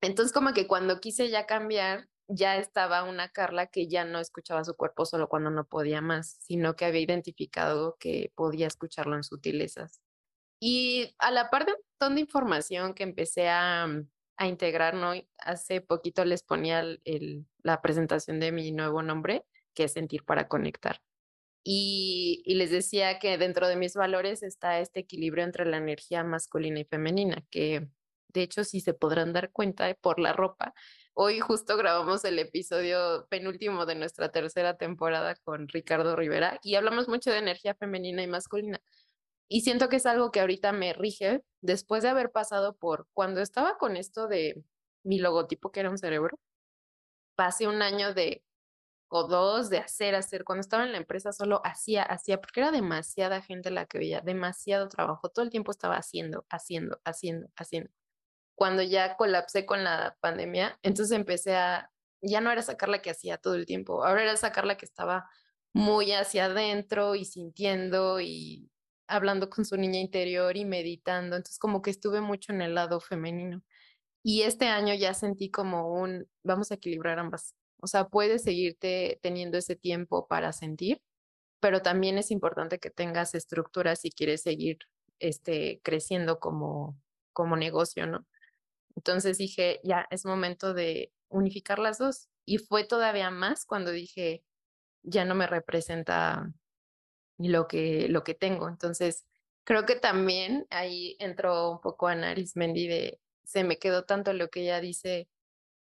[0.00, 4.64] entonces como que cuando quise ya cambiar, ya estaba una Carla que ya no escuchaba
[4.64, 9.24] su cuerpo solo cuando no podía más, sino que había identificado que podía escucharlo en
[9.24, 10.00] sutilezas.
[10.60, 14.94] Y a la par de un montón de información que empecé a, mm, a integrar,
[14.94, 15.12] ¿no?
[15.38, 19.44] Hace poquito les ponía el, la presentación de mi nuevo nombre,
[19.74, 21.00] que es Sentir para Conectar.
[21.64, 26.80] Y, les decía que dentro de mis valores está este equilibrio entre la energía masculina
[26.80, 27.88] y femenina, que
[28.28, 30.74] de hecho, si se podrán dar cuenta por la ropa,
[31.14, 37.06] Hoy justo grabamos el episodio penúltimo de nuestra tercera temporada con Ricardo Rivera y hablamos
[37.06, 38.80] mucho de energía femenina y masculina.
[39.46, 43.42] Y siento que es algo que ahorita me rige después de haber pasado por cuando
[43.42, 44.64] estaba con esto de
[45.04, 46.38] mi logotipo que era un cerebro.
[47.34, 48.42] Pasé un año de
[49.12, 50.44] dos de hacer, hacer.
[50.44, 54.20] Cuando estaba en la empresa solo hacía, hacía, porque era demasiada gente la que veía,
[54.22, 55.28] demasiado trabajo.
[55.28, 57.90] Todo el tiempo estaba haciendo, haciendo, haciendo, haciendo.
[58.54, 61.90] Cuando ya colapsé con la pandemia, entonces empecé a,
[62.22, 64.86] ya no era sacar la que hacía todo el tiempo, ahora era sacar la que
[64.86, 65.28] estaba
[65.74, 68.70] muy hacia adentro y sintiendo y
[69.08, 71.36] hablando con su niña interior y meditando.
[71.36, 73.62] Entonces como que estuve mucho en el lado femenino.
[74.24, 79.18] Y este año ya sentí como un, vamos a equilibrar ambas o sea, puedes seguirte
[79.22, 81.02] teniendo ese tiempo para sentir,
[81.60, 84.78] pero también es importante que tengas estructuras si quieres seguir
[85.18, 86.96] este, creciendo como,
[87.32, 88.26] como negocio, ¿no?
[88.96, 92.28] Entonces dije, ya, es momento de unificar las dos.
[92.44, 94.44] Y fue todavía más cuando dije,
[95.02, 96.52] ya no me representa
[97.38, 98.68] lo que, lo que tengo.
[98.68, 99.26] Entonces,
[99.64, 104.50] creo que también ahí entró un poco Ana Arismendi de, se me quedó tanto lo
[104.50, 105.28] que ella dice,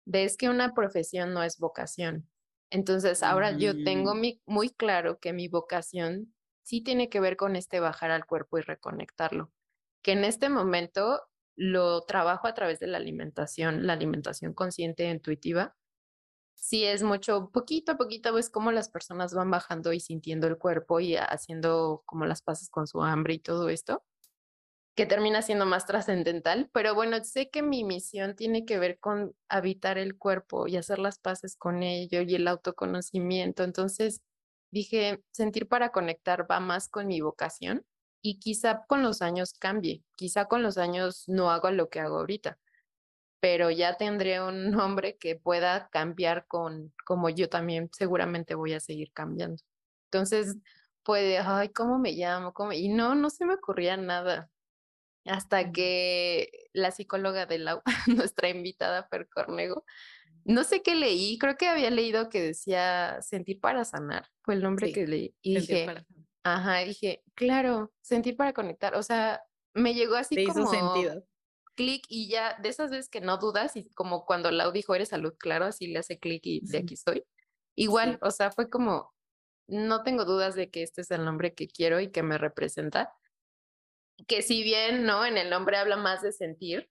[0.06, 2.28] de es que una profesión no es vocación.
[2.70, 4.40] Entonces, ahora yo tengo mm.
[4.46, 8.62] muy claro que mi vocación sí tiene que ver con este bajar al cuerpo y
[8.62, 9.52] reconectarlo,
[10.02, 11.22] que en este momento
[11.54, 15.76] lo trabajo a través de la alimentación, la alimentación consciente e intuitiva.
[16.54, 20.58] Sí es mucho, poquito a poquito ves cómo las personas van bajando y sintiendo el
[20.58, 24.04] cuerpo y haciendo como las paces con su hambre y todo esto
[24.96, 29.36] que termina siendo más trascendental, pero bueno, sé que mi misión tiene que ver con
[29.48, 33.62] habitar el cuerpo y hacer las paces con ello y el autoconocimiento.
[33.62, 34.22] Entonces
[34.70, 37.84] dije, sentir para conectar va más con mi vocación
[38.22, 42.16] y quizá con los años cambie, quizá con los años no hago lo que hago
[42.16, 42.58] ahorita,
[43.40, 48.80] pero ya tendré un nombre que pueda cambiar con como yo también seguramente voy a
[48.80, 49.62] seguir cambiando.
[50.10, 50.56] Entonces,
[51.02, 52.54] puede, ay, ¿cómo me llamo?
[52.54, 52.72] ¿Cómo?
[52.72, 54.50] Y no, no se me ocurría nada
[55.26, 59.84] hasta que la psicóloga de la nuestra invitada Per Cornego,
[60.44, 64.62] no sé qué leí, creo que había leído que decía sentir para sanar, fue el
[64.62, 65.34] nombre que leí.
[65.42, 65.86] Y dije,
[66.44, 69.42] ajá, dije, claro, sentir para conectar, o sea,
[69.74, 71.26] me llegó así como sentido.
[71.74, 75.08] clic y ya de esas veces que no dudas y como cuando Lau dijo eres
[75.08, 77.24] salud, claro, así le hace clic y de aquí estoy.
[77.74, 79.12] Igual, o sea, fue como,
[79.66, 83.12] no tengo dudas de que este es el nombre que quiero y que me representa
[84.26, 85.24] que si bien, ¿no?
[85.24, 86.88] En el nombre habla más de sentir,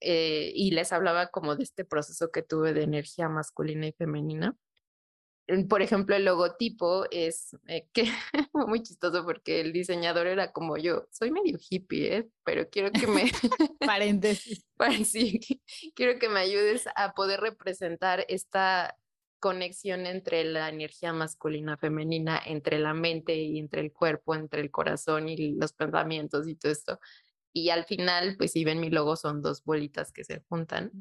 [0.00, 4.54] eh, y les hablaba como de este proceso que tuve de energía masculina y femenina.
[5.68, 8.04] Por ejemplo, el logotipo es eh, que
[8.52, 12.28] muy chistoso porque el diseñador era como yo, soy medio hippie, ¿eh?
[12.44, 13.30] pero quiero que me...
[13.80, 14.66] Paréntesis.
[15.04, 15.40] sí,
[15.94, 18.96] quiero que me ayudes a poder representar esta
[19.38, 24.70] conexión entre la energía masculina, femenina, entre la mente y entre el cuerpo, entre el
[24.70, 27.00] corazón y los pensamientos y todo esto.
[27.52, 30.92] Y al final, pues si ven mi logo, son dos bolitas que se juntan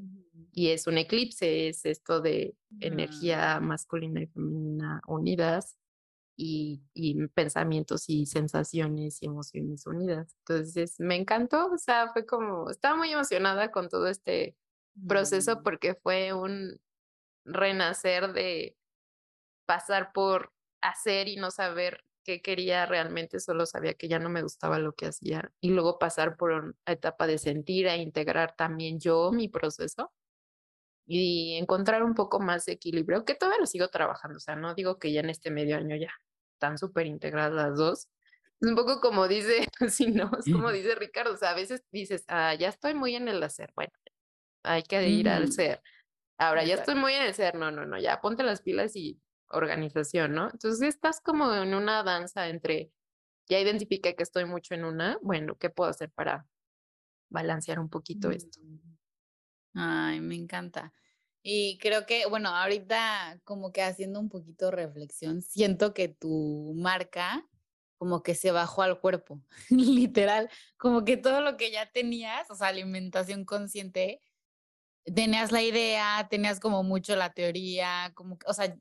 [0.53, 5.77] y es un eclipse, es esto de energía masculina y femenina unidas
[6.37, 10.33] y, y, pensamientos y sensaciones y emociones unidas.
[10.39, 14.55] Entonces me encantó, o sea, fue como, estaba muy emocionada con todo este
[15.07, 16.79] proceso porque fue un,
[17.45, 18.75] renacer de
[19.65, 24.41] pasar por hacer y no saber qué quería realmente, solo sabía que ya no me
[24.41, 28.99] gustaba lo que hacía y luego pasar por una etapa de sentir e integrar también
[28.99, 30.11] yo mi proceso
[31.07, 34.73] y encontrar un poco más de equilibrio, que todavía lo sigo trabajando, o sea, no
[34.73, 36.11] digo que ya en este medio año ya
[36.53, 38.09] están súper integradas las dos.
[38.59, 41.83] Es un poco como dice, si no, es como dice Ricardo, o sea, a veces
[41.91, 43.93] dices, ah, ya estoy muy en el hacer, bueno,
[44.63, 45.81] hay que ir al ser.
[46.37, 49.21] Ahora ya estoy muy en el ser, no, no, no, ya ponte las pilas y
[49.49, 50.49] organización, ¿no?
[50.51, 52.91] Entonces estás como en una danza entre,
[53.47, 56.47] ya identifiqué que estoy mucho en una, bueno, ¿qué puedo hacer para
[57.29, 58.59] balancear un poquito esto?
[58.61, 58.97] Mm.
[59.75, 60.93] Ay, me encanta.
[61.41, 67.47] Y creo que, bueno, ahorita como que haciendo un poquito reflexión, siento que tu marca
[67.97, 72.55] como que se bajó al cuerpo, literal, como que todo lo que ya tenías, o
[72.55, 74.21] sea, alimentación consciente,
[75.13, 78.75] tenías la idea, tenías como mucho la teoría, como, o sea,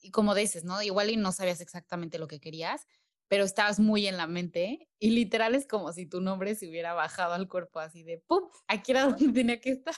[0.00, 0.82] y como dices, ¿no?
[0.82, 2.86] Igual y no sabías exactamente lo que querías,
[3.28, 6.94] pero estabas muy en la mente y literal es como si tu nombre se hubiera
[6.94, 8.48] bajado al cuerpo así de ¡pum!
[8.66, 9.94] Aquí era donde tenía que estar.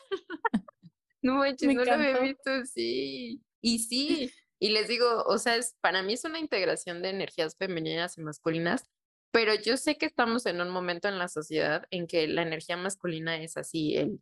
[1.22, 3.42] No manches, no lo había visto así.
[3.60, 7.56] Y sí, y les digo, o sea, es, para mí es una integración de energías
[7.56, 8.84] femeninas y masculinas,
[9.30, 12.76] pero yo sé que estamos en un momento en la sociedad en que la energía
[12.76, 14.20] masculina es así, el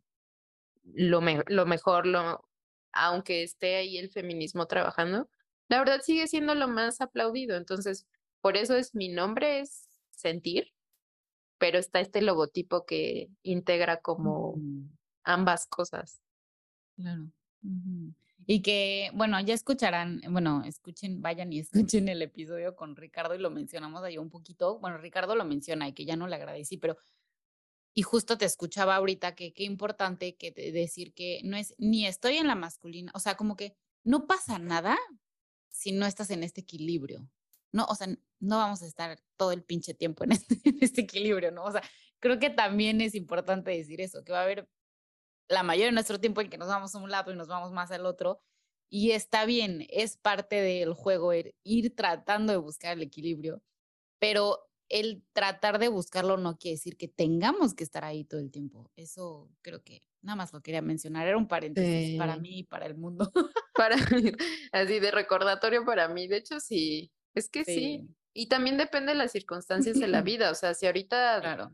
[0.83, 2.45] lo, lo mejor, lo
[2.91, 5.29] aunque esté ahí el feminismo trabajando,
[5.67, 7.55] la verdad sigue siendo lo más aplaudido.
[7.55, 8.07] Entonces,
[8.41, 10.73] por eso es mi nombre, es sentir,
[11.57, 14.55] pero está este logotipo que integra como
[15.23, 16.21] ambas cosas.
[16.95, 17.29] Claro.
[18.45, 21.59] Y que, bueno, ya escucharán, bueno, escuchen, vayan y
[21.99, 24.79] escuchen el episodio con Ricardo y lo mencionamos ahí un poquito.
[24.79, 26.97] Bueno, Ricardo lo menciona y que ya no le agradecí, pero
[27.99, 32.37] y justo te escuchaba ahorita que qué importante que decir que no es ni estoy
[32.37, 34.97] en la masculina, o sea, como que no pasa nada
[35.67, 37.29] si no estás en este equilibrio.
[37.73, 38.07] No, o sea,
[38.39, 41.65] no vamos a estar todo el pinche tiempo en este, en este equilibrio, ¿no?
[41.65, 41.81] O sea,
[42.21, 44.69] creo que también es importante decir eso, que va a haber
[45.49, 47.73] la mayoría de nuestro tiempo en que nos vamos a un lado y nos vamos
[47.73, 48.39] más al otro.
[48.89, 53.61] Y está bien, es parte del juego ir tratando de buscar el equilibrio,
[54.19, 58.51] pero el tratar de buscarlo no quiere decir que tengamos que estar ahí todo el
[58.51, 58.91] tiempo.
[58.95, 61.27] Eso creo que nada más lo quería mencionar.
[61.27, 63.31] Era un paréntesis para mí y para el mundo.
[63.75, 63.95] Para
[64.73, 66.27] así de recordatorio para mí.
[66.27, 67.73] De hecho, sí, es que sí.
[67.73, 68.15] sí.
[68.33, 70.51] Y también depende de las circunstancias de la vida.
[70.51, 71.71] O sea, si ahorita, claro.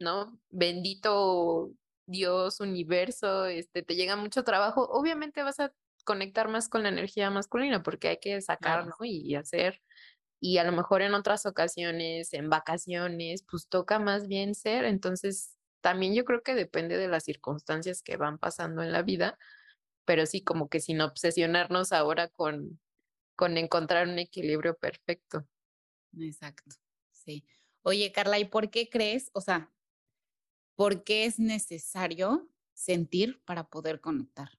[0.00, 0.40] ¿no?
[0.50, 1.70] Bendito
[2.06, 5.72] Dios, universo, este, te llega mucho trabajo, obviamente vas a
[6.04, 8.94] conectar más con la energía masculina porque hay que sacar, ¿no?
[9.02, 9.82] Y, hacer.
[10.40, 14.84] Y a lo mejor en otras ocasiones, en vacaciones, pues toca más bien ser.
[14.84, 19.38] Entonces, también yo creo que depende de las circunstancias que van pasando en la vida,
[20.04, 22.80] pero sí, como que sin obsesionarnos ahora con,
[23.34, 25.46] con encontrar un equilibrio perfecto.
[26.18, 26.74] Exacto,
[27.12, 27.46] sí.
[27.82, 29.72] Oye, Carla, ¿y por qué crees, o sea,
[30.76, 34.50] ¿Por qué es necesario sentir para poder conectar?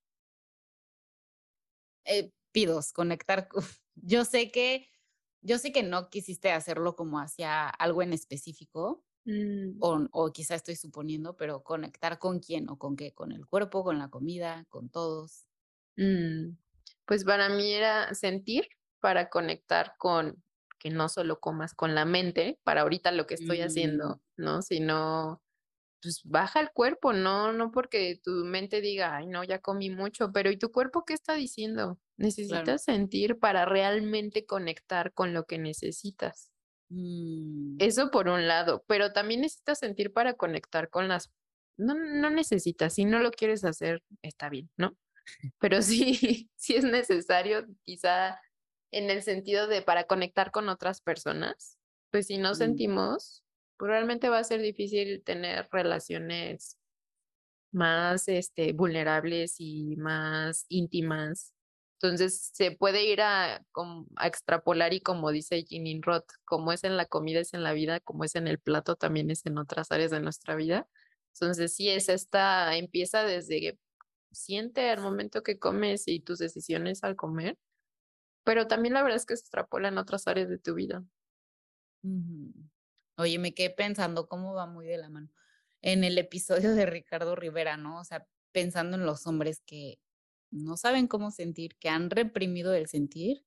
[2.06, 3.48] Eh, pidos, conectar.
[3.96, 4.90] Yo sé que,
[5.42, 9.78] yo sé que no quisiste hacerlo como hacia algo en específico, mm.
[9.80, 13.84] o, o quizá estoy suponiendo, pero conectar con quién o con qué, con el cuerpo,
[13.84, 15.46] con la comida, con todos.
[15.96, 16.58] Mm.
[17.06, 18.68] Pues para mí era sentir
[19.00, 20.44] para conectar con
[20.80, 24.44] que no solo comas con la mente, para ahorita lo que estoy haciendo, mm.
[24.44, 24.62] ¿no?
[24.62, 25.42] Sino
[26.02, 30.32] pues baja el cuerpo, no, no porque tu mente diga, ay, no, ya comí mucho,
[30.32, 32.00] pero ¿y tu cuerpo qué está diciendo?
[32.18, 36.52] Necesitas sentir para realmente conectar con lo que necesitas.
[36.90, 37.78] Mm.
[37.80, 41.32] Eso por un lado, pero también necesitas sentir para conectar con las...
[41.78, 44.98] No, no necesitas, si no lo quieres hacer, está bien, ¿no?
[45.60, 48.40] Pero sí, sí es necesario, quizá
[48.92, 51.78] en el sentido de para conectar con otras personas,
[52.12, 52.56] pues si no mm.
[52.56, 53.44] sentimos,
[53.78, 56.78] probablemente va a ser difícil tener relaciones
[57.72, 61.54] más este, vulnerables y más íntimas.
[62.00, 63.64] Entonces se puede ir a,
[64.16, 67.74] a extrapolar y como dice Jeanine Roth, como es en la comida, es en la
[67.74, 70.88] vida, como es en el plato, también es en otras áreas de nuestra vida.
[71.34, 73.78] Entonces sí es esta, empieza desde
[74.32, 77.58] siente al momento que comes y tus decisiones al comer,
[78.44, 81.04] pero también la verdad es que se extrapola en otras áreas de tu vida.
[83.18, 85.30] Oye, me quedé pensando cómo va muy de la mano.
[85.82, 88.00] En el episodio de Ricardo Rivera, ¿no?
[88.00, 90.00] O sea, pensando en los hombres que
[90.52, 93.46] no saben cómo sentir, que han reprimido el sentir,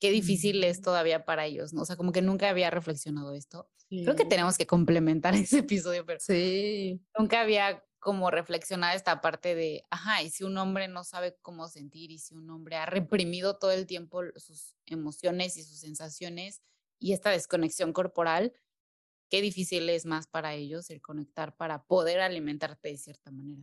[0.00, 1.82] qué difícil es todavía para ellos, ¿no?
[1.82, 3.70] O sea, como que nunca había reflexionado esto.
[4.02, 7.00] Creo que tenemos que complementar ese episodio, pero sí.
[7.18, 11.68] nunca había como reflexionado esta parte de, ajá, y si un hombre no sabe cómo
[11.68, 16.62] sentir y si un hombre ha reprimido todo el tiempo sus emociones y sus sensaciones,
[16.98, 18.52] y esta desconexión corporal,
[19.28, 23.62] qué difícil es más para ellos el conectar para poder alimentarte de cierta manera.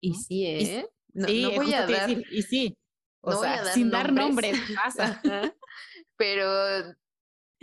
[0.00, 0.88] Y sí, ¿eh?
[1.12, 2.76] No, sí, voy a dar, y sí,
[3.20, 5.22] o sea, sin dar nombres pasa.
[6.16, 6.94] Pero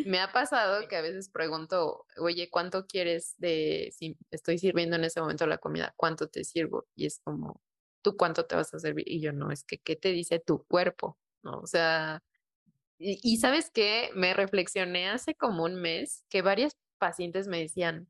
[0.06, 5.04] me ha pasado que a veces pregunto, oye, ¿cuánto quieres de, si estoy sirviendo en
[5.04, 6.88] ese momento la comida, cuánto te sirvo?
[6.96, 7.62] Y es como,
[8.02, 9.06] ¿tú cuánto te vas a servir?
[9.08, 11.18] Y yo no, es que, ¿qué te dice tu cuerpo?
[11.44, 11.60] ¿No?
[11.60, 12.24] O sea,
[13.00, 18.10] y, sabes qué, me reflexioné hace como un mes que varias pacientes me decían,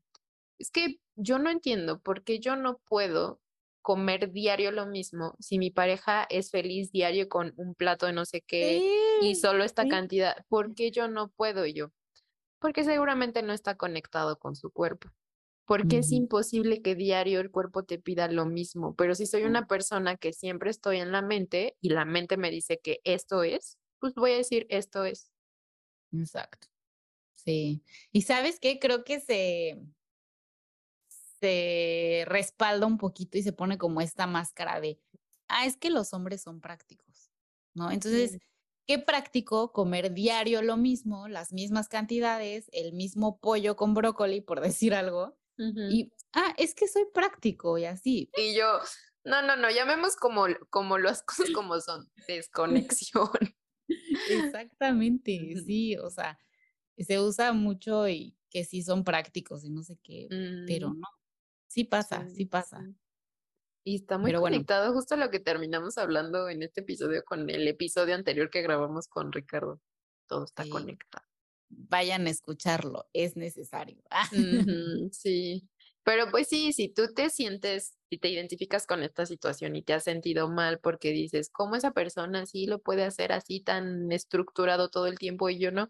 [0.58, 3.40] es que yo no entiendo por qué yo no puedo
[3.82, 8.26] comer diario lo mismo si mi pareja es feliz diario con un plato de no
[8.26, 8.82] sé qué
[9.22, 11.90] y solo esta cantidad, ¿por qué yo no puedo yo?
[12.58, 15.08] Porque seguramente no está conectado con su cuerpo.
[15.64, 19.68] Porque es imposible que diario el cuerpo te pida lo mismo, pero si soy una
[19.68, 23.78] persona que siempre estoy en la mente y la mente me dice que esto es,
[24.00, 25.32] pues voy a decir esto es.
[26.12, 26.66] Exacto.
[27.34, 27.84] Sí.
[28.12, 29.80] Y sabes qué, creo que se,
[31.40, 35.00] se respalda un poquito y se pone como esta máscara de,
[35.48, 37.30] ah, es que los hombres son prácticos,
[37.74, 37.90] ¿no?
[37.90, 38.38] Entonces,
[38.86, 44.60] qué práctico comer diario lo mismo, las mismas cantidades, el mismo pollo con brócoli, por
[44.60, 45.38] decir algo.
[45.90, 48.30] Y, ah, es que soy práctico y así.
[48.36, 48.80] Y yo,
[49.24, 53.28] No, no, no, llamemos como, como las cosas como son, desconexión.
[54.24, 56.38] Exactamente, sí, o sea,
[56.98, 60.32] se usa mucho y que sí son prácticos y no sé qué,
[60.66, 61.08] pero Mm, no,
[61.68, 62.90] sí pasa, sí, sí, pasa.
[62.90, 62.96] sí.
[63.84, 67.22] Y está muy Pero bueno, conectado justo a lo que terminamos hablando en este episodio
[67.24, 69.80] con el episodio anterior que grabamos con Ricardo.
[70.26, 71.26] Todo está sí, conectado.
[71.70, 74.02] vayan a escucharlo, es necesario.
[75.12, 75.69] Sí,
[76.02, 79.92] pero pues sí, si tú te sientes y te identificas con esta situación y te
[79.92, 84.88] has sentido mal porque dices, ¿cómo esa persona sí lo puede hacer así tan estructurado
[84.88, 85.88] todo el tiempo y yo no?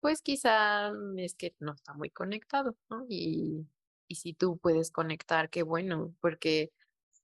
[0.00, 3.06] Pues quizá es que no está muy conectado, ¿no?
[3.08, 3.66] Y,
[4.08, 6.72] y si tú puedes conectar, qué bueno, porque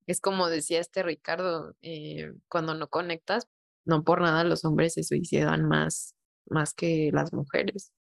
[0.07, 3.49] es como decía este Ricardo, eh, cuando no conectas,
[3.85, 6.17] no por nada los hombres se suicidan más,
[6.49, 7.93] más que las mujeres.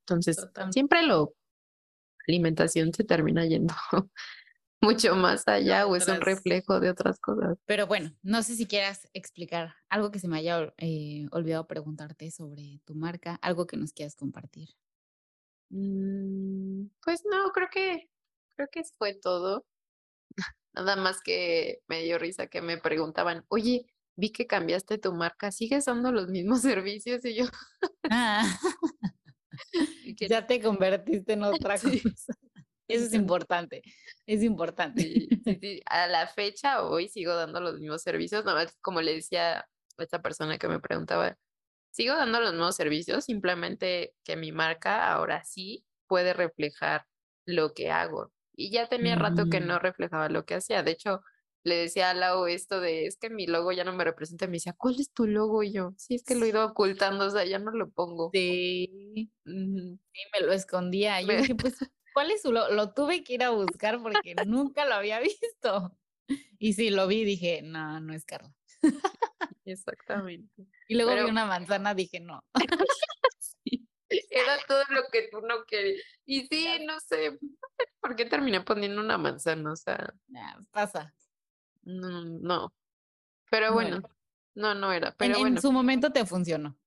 [0.00, 0.72] Entonces, Totalmente.
[0.72, 1.35] siempre lo
[2.28, 3.74] alimentación se termina yendo
[4.80, 7.58] mucho más allá o es un reflejo de otras cosas.
[7.66, 12.30] Pero bueno, no sé si quieras explicar algo que se me haya eh, olvidado preguntarte
[12.30, 14.68] sobre tu marca, algo que nos quieras compartir.
[15.70, 18.08] Mm, Pues no, creo que
[18.56, 19.66] creo que fue todo.
[20.74, 25.52] Nada más que me dio risa que me preguntaban, oye, vi que cambiaste tu marca,
[25.52, 27.24] ¿sigues dando los mismos servicios?
[27.24, 27.46] Y yo,
[28.10, 29.25] Ah, "Y que
[30.20, 31.82] ya te convertiste en otra Sí.
[31.82, 32.34] cosa.
[32.88, 33.86] Eso es importante,
[34.26, 35.14] es importante.
[35.14, 39.02] Sí, sí, sí, A la fecha, hoy sigo dando los mismos servicios, nada más como
[39.02, 39.68] le decía a
[40.02, 41.36] esta persona que me preguntaba,
[41.92, 47.06] sigo dando los mismos servicios, simplemente que mi marca ahora sí puede reflejar
[47.46, 48.32] lo que hago.
[48.54, 49.62] Y ya tenía rato que Ujú.
[49.62, 50.82] no reflejaba lo que hacía.
[50.82, 51.22] De hecho,
[51.66, 54.46] le decía a Lau esto de, es que mi logo ya no me representa.
[54.46, 55.62] Me decía, ¿cuál es tu logo?
[55.62, 58.30] Y yo, sí, es que lo he ido ocultando, o sea, ya no lo pongo.
[58.32, 59.98] Sí, Ujú.
[60.12, 61.20] sí, me lo escondía.
[61.20, 61.76] Yo dije, pues,
[62.14, 62.70] ¿cuál es su lo?
[62.72, 65.18] Lo tuve que ir a buscar porque nunca lo había
[65.52, 65.98] visto.
[66.58, 68.54] Y sí, lo vi, dije, no, no es Carla.
[69.64, 70.66] Exactamente.
[70.88, 72.44] Y luego Pero- vi una manzana, dije, no.
[73.68, 73.84] Sí,
[74.30, 76.00] Era todo lo que tú no querías.
[76.24, 77.36] Y sí, no sé,
[78.00, 81.12] por qué terminé poniendo una manzana, o sea, Nah, pasa.
[81.86, 82.74] No, no.
[83.50, 84.02] Pero Bueno.
[84.54, 85.60] no, no era, En, pero en bueno.
[85.60, 86.78] su momento te funcionó.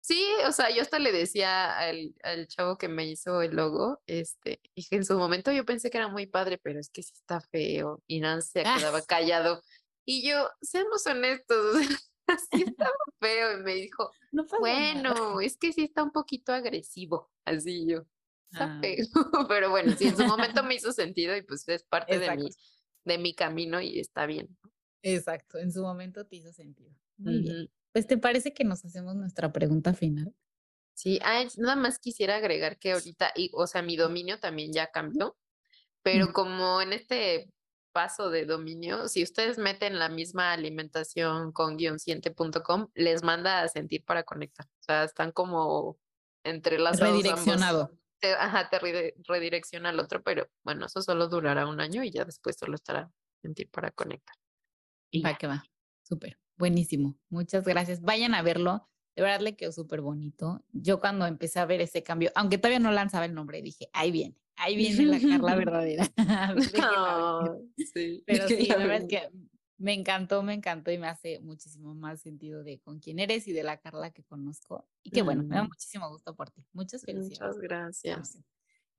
[0.00, 4.02] Sí, o sea, yo hasta le decía al, al chavo que me hizo el logo,
[4.06, 7.02] este, y que en su momento yo pensé que era muy padre, pero es que
[7.02, 8.74] sí está feo, y Nancy se Ah.
[8.76, 9.62] quedaba callado.
[10.04, 11.78] Y yo, seamos honestos, o
[12.26, 14.58] sea, sí estaba feo, y me dijo, No nada.
[14.58, 18.02] Bueno, es que sí está un poquito agresivo, así yo.
[18.52, 18.80] Está Ah.
[18.82, 19.06] feo.
[19.48, 22.50] Pero bueno, sí, en su momento me hizo sentido y pues es parte de mi.
[23.04, 24.56] De mi camino y está bien.
[25.02, 26.94] Exacto, en su momento te hizo sentido.
[27.18, 27.70] Muy bien.
[27.92, 30.34] Pues, ¿te parece que nos hacemos nuestra pregunta final?
[30.94, 34.90] Sí, ah, nada más quisiera agregar que ahorita, y, o sea, mi dominio también ya
[34.90, 35.36] cambió,
[36.02, 37.52] pero como en este
[37.92, 44.04] paso de dominio, si ustedes meten la misma alimentación con guionciente.com, les manda a sentir
[44.04, 44.66] para conectar.
[44.66, 45.98] O sea, están como
[46.42, 47.22] entrelazados ambos.
[47.22, 47.90] Redireccionado.
[48.24, 48.78] Te, ajá, te
[49.28, 53.10] redirecciona al otro, pero bueno, eso solo durará un año y ya después solo estará
[53.42, 54.34] sentir para conectar.
[55.10, 55.36] Y Va ya.
[55.36, 55.64] que va.
[56.02, 56.38] Súper.
[56.56, 57.18] Buenísimo.
[57.28, 58.00] Muchas gracias.
[58.00, 58.88] Vayan a verlo.
[59.14, 60.64] De verdad le quedó súper bonito.
[60.72, 64.10] Yo cuando empecé a ver ese cambio, aunque todavía no lanzaba el nombre, dije, ahí
[64.10, 66.08] viene, ahí viene la Carla verdadera.
[66.16, 69.30] Ay, sí, Pero sí, la verdad es que
[69.78, 73.52] me encantó, me encantó y me hace muchísimo más sentido de con quién eres y
[73.52, 74.88] de la Carla que conozco.
[75.02, 76.64] Y que bueno, me da muchísimo gusto por ti.
[76.72, 77.58] Muchas Muchas felicidades.
[77.58, 78.38] gracias.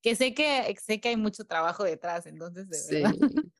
[0.01, 3.11] Que sé que sé que hay mucho trabajo detrás, entonces de verdad.
[3.13, 3.19] Sí,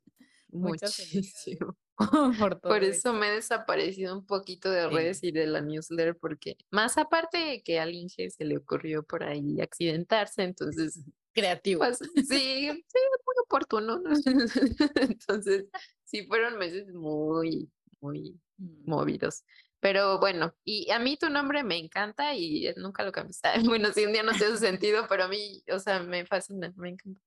[0.51, 1.57] Muchas felicidades.
[1.57, 1.77] muchísimo.
[2.39, 3.09] por todo Por esto.
[3.09, 4.95] eso me he desaparecido un poquito de Sí.
[4.95, 9.03] redes y de la newsletter, porque más aparte de que al Inge se le ocurrió
[9.03, 11.03] por ahí accidentarse, entonces
[11.35, 11.79] creativo.
[11.79, 13.99] Pues, sí, sí, muy oportuno.
[13.99, 14.09] ¿no?
[14.95, 15.65] Entonces,
[16.03, 17.69] sí, fueron meses muy,
[18.01, 18.89] muy Mm.
[18.89, 19.43] movidos.
[19.81, 23.49] Pero bueno, y a mí tu nombre me encanta y nunca lo cambiaste.
[23.77, 26.73] Bueno, si un día no te hace sentido, pero a mí, o sea, me fascina,
[26.77, 27.19] me encanta.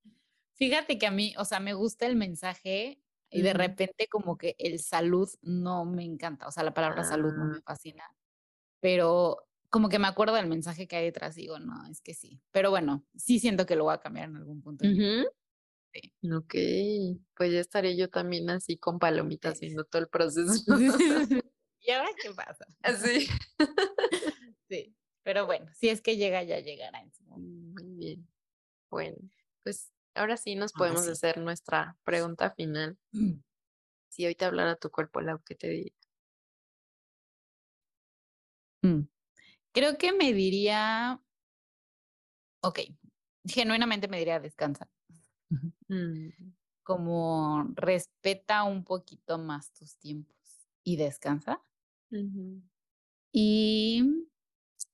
[0.54, 4.56] Fíjate que a mí, o sea, me gusta el mensaje y de repente como que
[4.58, 7.48] el salud no me encanta, o sea, la palabra salud no Ah.
[7.56, 8.04] me fascina,
[8.80, 12.14] pero como que me acuerdo del mensaje que hay detrás y digo, no, es que
[12.14, 12.40] sí.
[12.52, 14.84] Pero bueno, sí siento que lo voy a cambiar en algún punto.
[14.86, 15.28] Ujú.
[15.92, 16.12] Sí.
[16.32, 16.54] Ok,
[17.34, 19.66] pues ya estaré yo también así con palomitas Sí.
[19.66, 20.52] haciendo todo el proceso.
[21.80, 22.66] ¿Y ahora qué pasa?
[22.82, 23.28] Así.
[24.70, 27.82] Sí, pero bueno, si es que llega, ya llegará en su momento.
[27.82, 28.28] Mm, Muy bien.
[28.90, 29.16] Bueno,
[29.62, 31.12] pues ahora sí nos Ahora podemos sí.
[31.12, 32.98] hacer nuestra pregunta final.
[34.10, 35.92] Si hoy te hablara tu cuerpo, Lau, ¿qué te diría?
[38.84, 39.08] Mm.
[39.72, 41.20] Creo que me diría,
[42.62, 42.80] ok,
[43.44, 44.88] genuinamente me diría descansa.
[45.88, 46.28] Mm,
[46.82, 50.36] como respeta un poquito más tus tiempos
[50.82, 51.62] y descansa.
[53.32, 54.02] Y,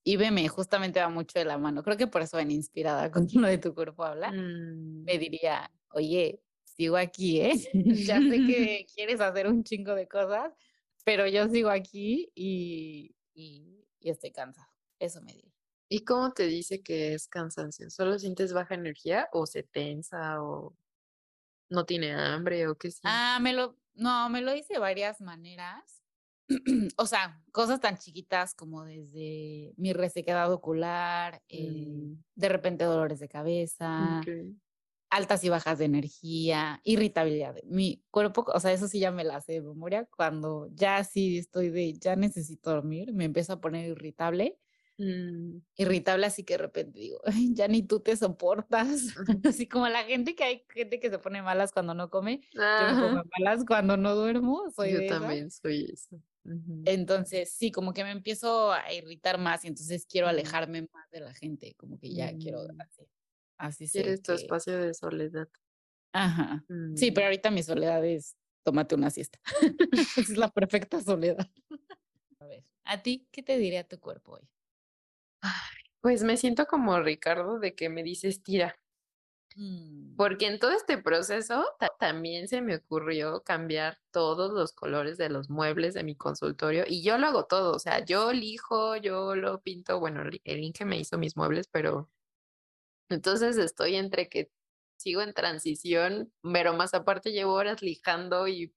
[0.02, 1.82] y veme, justamente va mucho de la mano.
[1.82, 4.32] Creo que por eso ven inspirada con lo de tu cuerpo habla.
[4.32, 5.04] Mm.
[5.04, 7.52] Me diría, oye, sigo aquí, ¿eh?
[8.08, 10.52] ya sé que quieres hacer un chingo de cosas,
[11.04, 14.68] pero yo sigo aquí y, y, y estoy cansado.
[15.00, 15.54] Eso me diría.
[15.88, 17.88] ¿Y cómo te dice que es cansancio?
[17.90, 20.76] ¿Solo sientes baja energía o se tensa o
[21.70, 23.24] no tiene hambre o qué sí?
[23.30, 26.02] Ah, me lo, no, me lo dice de varias maneras.
[26.96, 33.20] o sea, cosas tan chiquitas como desde mi resequedad ocular, eh, Mm, de repente dolores
[33.20, 34.32] de cabeza.
[35.14, 37.56] Altas y bajas de energía, irritabilidad.
[37.64, 40.06] Mi cuerpo, o sea, eso sí ya me la sé de memoria.
[40.06, 44.58] Cuando ya sí estoy de, ya necesito dormir, me empiezo a poner irritable.
[44.98, 49.00] Mm, Irritable, así que de repente digo, "Ay, ya ni tú te soportas.
[49.44, 52.42] Así como la gente que hay gente que se pone malas cuando no come,
[52.76, 53.24] yo me pongo Ajá.
[53.38, 56.22] malas cuando no duermo, soy Yo de también soy eso.
[56.84, 61.20] Entonces, sí, como que me empiezo a irritar más y entonces quiero alejarme más de
[61.20, 62.80] la gente, como que ya quiero mm.
[62.80, 63.08] así.
[63.64, 65.48] Así sé Quieres tu que, espacio de soledad.
[66.12, 66.64] ajá.
[66.94, 67.28] Sí, pero Mm.
[67.28, 69.38] ahorita mi soledad es tómate una siesta.
[70.16, 71.50] Es la perfecta soledad.
[72.38, 74.48] A ver, ¿a ti qué te diría tu cuerpo hoy?
[75.42, 75.52] Ay,
[76.00, 78.76] pues me siento como Ricardo de que me dices tira.
[79.56, 85.18] Mm, Porque en todo este proceso ta- también se me ocurrió cambiar todos los colores
[85.18, 88.96] de los muebles de mi consultorio y yo lo hago todo, o sea, yo elijo,
[88.96, 92.10] yo lo pinto, bueno, el Inge me hizo mis muebles, pero
[93.08, 94.50] entonces estoy entre que
[94.96, 98.74] sigo en transición, pero más aparte llevo horas lijando y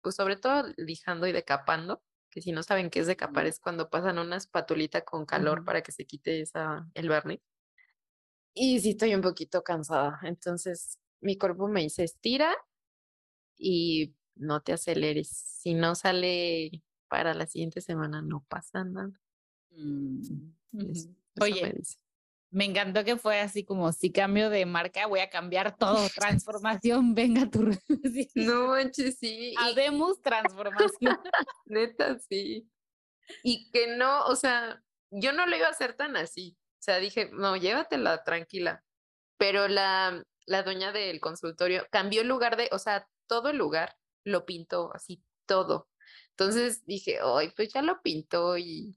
[0.00, 3.88] pues sobre todo lijando y decapando, que si no saben qué es decapar es cuando
[3.88, 7.40] pasan una espatulita con calor para que se quite esa, el barniz.
[8.54, 10.20] Y sí estoy un poquito cansada.
[10.22, 12.54] Entonces, mi cuerpo me dice, estira
[13.56, 15.28] y no te aceleres.
[15.28, 19.20] Si no sale para la siguiente semana, no pasa nada.
[19.70, 20.52] Mm,
[21.40, 21.72] Oye.
[22.54, 26.08] Me encantó que fue así como si cambio de marca, voy a cambiar todo.
[26.14, 27.72] Transformación, venga tu.
[27.72, 29.54] sí, No manches, sí.
[29.58, 31.18] Habemos transformación.
[31.66, 32.70] neta, sí.
[33.42, 34.80] Y que no, o sea,
[35.10, 36.56] yo no lo iba a hacer tan así.
[36.78, 38.84] O sea, dije, no, llévatela tranquila.
[39.36, 43.96] Pero la, la dueña del consultorio cambió el lugar de, o sea, todo el lugar
[44.22, 45.88] lo pintó así, todo.
[46.30, 48.96] Entonces dije, ay, pues ya lo pintó y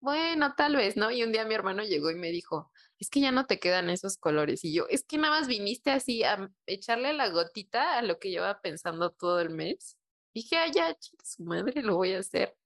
[0.00, 1.10] bueno, tal vez, ¿no?
[1.10, 3.90] Y un día mi hermano llegó y me dijo, es que ya no te quedan
[3.90, 4.64] esos colores.
[4.64, 8.30] Y yo, es que nada más viniste así a echarle la gotita a lo que
[8.30, 9.98] llevaba pensando todo el mes.
[10.34, 12.56] Dije, ah, ya, su madre, lo voy a hacer.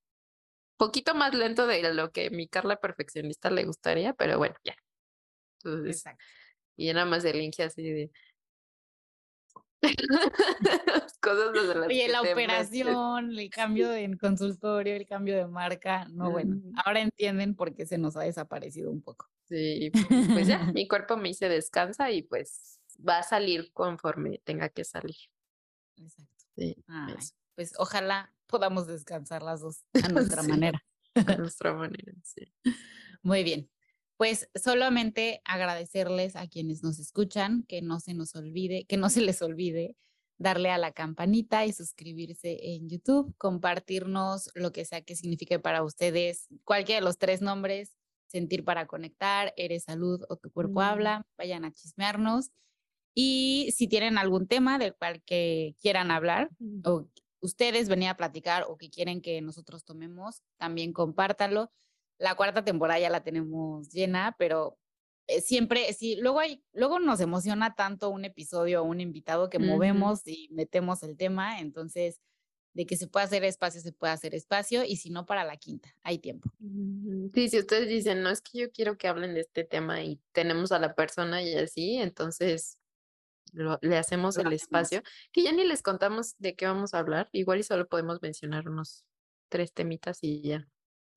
[0.76, 4.76] Poquito más lento de lo que mi Carla perfeccionista le gustaría, pero bueno, ya.
[5.62, 6.24] Entonces, Exacto.
[6.76, 8.10] y ya nada más el link así de
[11.20, 16.30] cosas de las Oye, la operación, el cambio en consultorio, el cambio de marca, no,
[16.30, 19.28] bueno, ahora entienden por qué se nos ha desaparecido un poco.
[19.48, 19.90] Sí,
[20.32, 24.84] pues ya, mi cuerpo me dice descansa y pues va a salir conforme tenga que
[24.84, 25.16] salir.
[25.96, 26.44] Exacto.
[26.56, 27.14] Sí, Ay,
[27.54, 30.08] pues ojalá podamos descansar las dos a
[30.38, 30.82] nuestra Sí, manera.
[31.14, 32.52] a nuestra manera, sí.
[33.22, 33.70] Muy bien.
[34.16, 39.20] Pues solamente agradecerles a quienes nos escuchan, que no se nos olvide, que no se
[39.20, 39.96] les olvide
[40.38, 45.82] darle a la campanita y suscribirse en YouTube, compartirnos lo que sea que signifique para
[45.82, 47.96] ustedes cualquiera de los tres nombres,
[48.26, 52.50] sentir para conectar, eres salud o tu cuerpo Mm, habla, vayan a chismearnos.
[53.14, 56.80] Y si tienen algún tema del cual que quieran hablar mm.
[56.84, 57.08] o
[57.40, 61.70] ustedes venir a platicar o que quieren que nosotros tomemos, también compártanlo.
[62.18, 64.78] La cuarta temporada ya la tenemos llena, pero
[65.26, 69.58] eh, siempre, sí, luego hay, luego nos emociona tanto un episodio o un invitado que
[69.58, 72.20] movemos y metemos el tema, entonces
[72.74, 75.56] de que se pueda hacer espacio, se puede hacer espacio, y si no, para la
[75.56, 76.50] quinta, hay tiempo.
[77.32, 80.20] Sí, si ustedes dicen, no es que yo quiero que hablen de este tema y
[80.32, 82.78] tenemos a la persona y así, entonces
[83.52, 84.62] lo- le hacemos Lo el hacemos.
[84.62, 85.02] espacio,
[85.32, 88.68] que ya ni les contamos de qué vamos a hablar, igual y solo podemos mencionar
[88.68, 89.04] unos
[89.48, 90.68] tres temitas y ya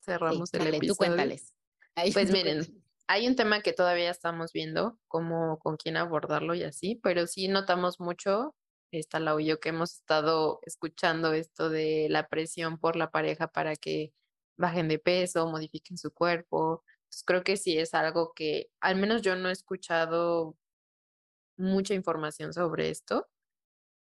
[0.08, 0.96] Sí, cerramos el dale, tú episodio.
[0.96, 1.54] cuéntales.
[1.96, 2.84] Ahí, Pues tú miren, cuéntales.
[3.08, 7.48] hay un tema que todavía estamos viendo, cómo, con quién abordarlo y así, pero sí
[7.48, 8.56] notamos mucho,
[8.92, 13.76] está la yo que hemos estado escuchando esto de la presión por la pareja para
[13.76, 14.14] que
[14.58, 16.84] bajen de peso, modifiquen su cuerpo.
[17.06, 20.58] Entonces, creo que sí es algo que al menos yo no he escuchado
[21.58, 23.28] mucha información sobre esto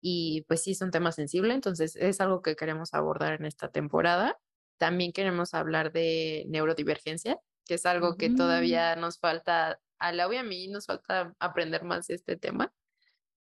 [0.03, 3.71] y pues sí es un tema sensible, entonces es algo que queremos abordar en esta
[3.71, 4.39] temporada.
[4.83, 8.35] También queremos hablar de neurodivergencia, que es algo que Ujú.
[8.39, 12.75] todavía nos falta, a Lau y a mí nos falta aprender más de este tema.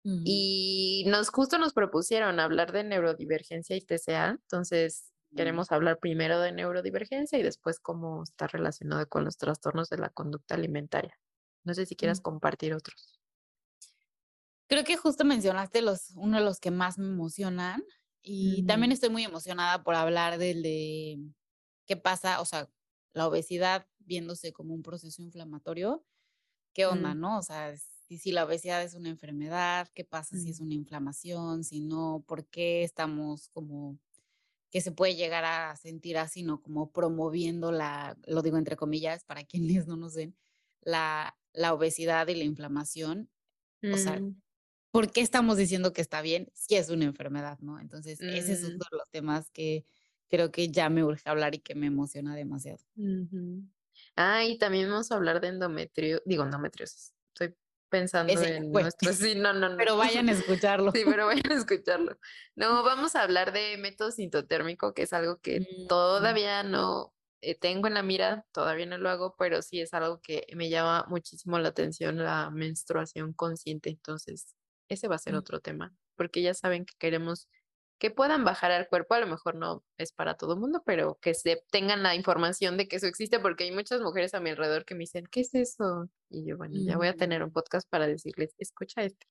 [0.04, 6.54] Y nos justo nos propusieron hablar de neurodivergencia y TCA, entonces queremos hablar primero de
[6.54, 11.20] neurodivergencia y después cómo está relacionado con los trastornos de la conducta alimentaria.
[11.64, 13.20] No sé si quieras compartir otros.
[14.68, 17.84] Creo que justo mencionaste los, uno de los que más me emocionan
[18.28, 21.20] y también estoy muy emocionada por hablar del de
[21.86, 22.70] qué pasa, o sea,
[23.14, 26.06] la obesidad viéndose como un proceso inflamatorio.
[26.74, 27.40] ¿Qué onda, no?
[27.40, 31.64] O sea, si, si la obesidad es una enfermedad, ¿qué pasa si es una inflamación?
[31.64, 33.98] Si no, ¿por qué estamos como
[34.70, 36.62] que se puede llegar a sentir así, ¿no?
[36.62, 40.36] Como promoviendo la, lo digo entre comillas, para quienes no nos ven,
[40.82, 43.30] la, la obesidad y la inflamación.
[43.94, 44.36] O sea, mm.
[44.98, 47.80] ¿Por qué estamos diciendo que está bien si es una enfermedad, no?
[47.80, 48.80] Entonces, ese es uno mm.
[48.80, 49.86] de los temas que
[50.28, 52.80] creo que ya me urge hablar y que me emociona demasiado.
[54.16, 57.14] Ah, y también vamos a hablar de endometrio, digo endometriosis.
[57.28, 57.56] Estoy
[57.89, 59.78] pensando en nuestro, sí, no, no, no.
[59.78, 60.91] Pero vayan a escucharlo.
[60.91, 62.18] Sí, pero vayan a escucharlo.
[62.56, 65.88] No, vamos a hablar de método sintotérmico, que es algo que mm.
[65.89, 70.22] todavía no eh, tengo en la mira, todavía no lo hago, pero sí es algo
[70.22, 73.91] que me llama muchísimo la atención, la menstruación consciente.
[73.91, 74.57] Entonces,
[74.90, 75.38] ese va a ser mm.
[75.38, 77.48] otro tema, porque ya saben que queremos
[78.00, 81.18] que puedan bajar al cuerpo, a lo mejor no es para todo el mundo, pero
[81.20, 84.52] que se tengan la información de que eso existe, porque hay muchas mujeres a mi
[84.52, 86.08] alrededor que me dicen, ¿qué es eso?
[86.30, 89.26] Y yo, bueno, ya voy a tener un podcast para decirles, escucha este.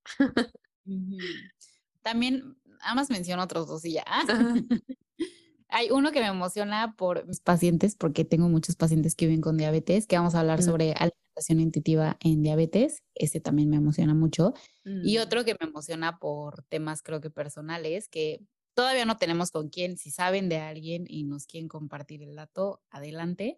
[2.03, 4.05] También, además menciono otros dos y ya.
[5.69, 9.57] Hay uno que me emociona por mis pacientes, porque tengo muchos pacientes que viven con
[9.57, 10.95] diabetes, que vamos a hablar sobre
[11.37, 13.03] alimentación intuitiva en diabetes.
[13.14, 14.55] Ese también me emociona mucho.
[14.84, 15.20] Y mm.
[15.20, 18.41] otro que me emociona por temas creo que personales, que
[18.74, 19.97] todavía no tenemos con quién.
[19.97, 23.57] Si saben de alguien y nos quieren compartir el dato, adelante.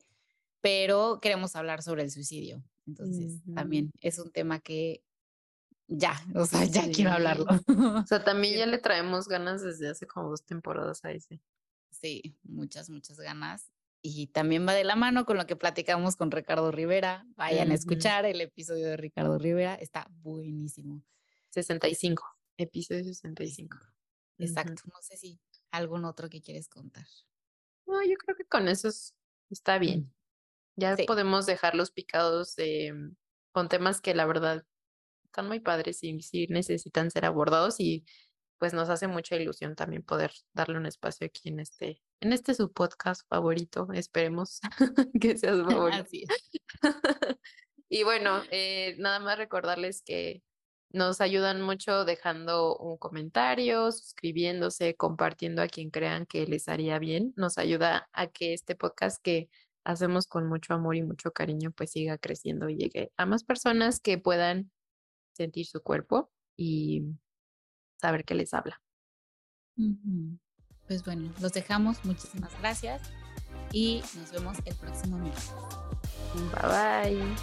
[0.61, 2.63] Pero queremos hablar sobre el suicidio.
[2.87, 5.03] Entonces, también es un tema que
[5.87, 7.47] ya, o sea, ya quiero hablarlo.
[7.47, 11.41] O sea, también ya le traemos ganas desde hace como dos temporadas a ese.
[11.91, 13.71] Sí, muchas, muchas ganas.
[14.01, 17.27] Y también va de la mano con lo que platicamos con Ricardo Rivera.
[17.37, 21.03] Vayan a escuchar el episodio de Ricardo Rivera, está buenísimo.
[21.51, 22.23] 65,
[22.57, 23.77] episodio 65.
[24.39, 25.41] Exacto, no sé si
[25.71, 27.07] algún otro que quieres contar.
[27.87, 28.89] No, yo creo que con eso
[29.51, 30.15] está bien.
[30.77, 32.55] Ya podemos dejarlos picados
[33.51, 34.65] con temas que la verdad
[35.25, 38.05] están muy padres y sí necesitan ser abordados y
[38.59, 42.55] pues nos hace mucha ilusión también poder darle un espacio aquí en este, en este
[42.55, 43.89] su podcast favorito.
[43.93, 44.61] Esperemos
[45.21, 46.35] que sea su favorito.
[47.89, 50.43] y bueno, eh, nada más recordarles que
[50.91, 57.35] nos ayudan mucho dejando un comentario, suscribiéndose, compartiendo a quien crean que les haría bien.
[57.37, 59.49] Nos ayuda a que este podcast que
[59.85, 64.01] hacemos con mucho amor y mucho cariño pues siga creciendo y llegue a más personas
[64.01, 64.71] que puedan
[65.33, 67.05] sentir su cuerpo y
[67.99, 68.81] saber qué les habla.
[70.87, 72.05] Pues bueno, los dejamos.
[72.05, 73.03] Muchísimas gracias
[73.73, 75.53] y nos vemos el próximo miércoles.
[76.35, 77.37] Bye bye.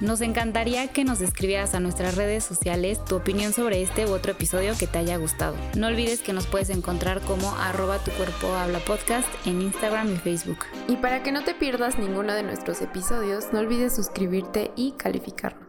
[0.00, 4.32] Nos encantaría que nos escribieras a nuestras redes sociales tu opinión sobre este u otro
[4.32, 5.56] episodio que te haya gustado.
[5.76, 10.16] No olvides que nos puedes encontrar como arroba tu cuerpo habla podcast en Instagram y
[10.16, 10.58] Facebook.
[10.88, 15.63] Y para que no te pierdas ninguno de nuestros episodios, no olvides suscribirte y calificarnos.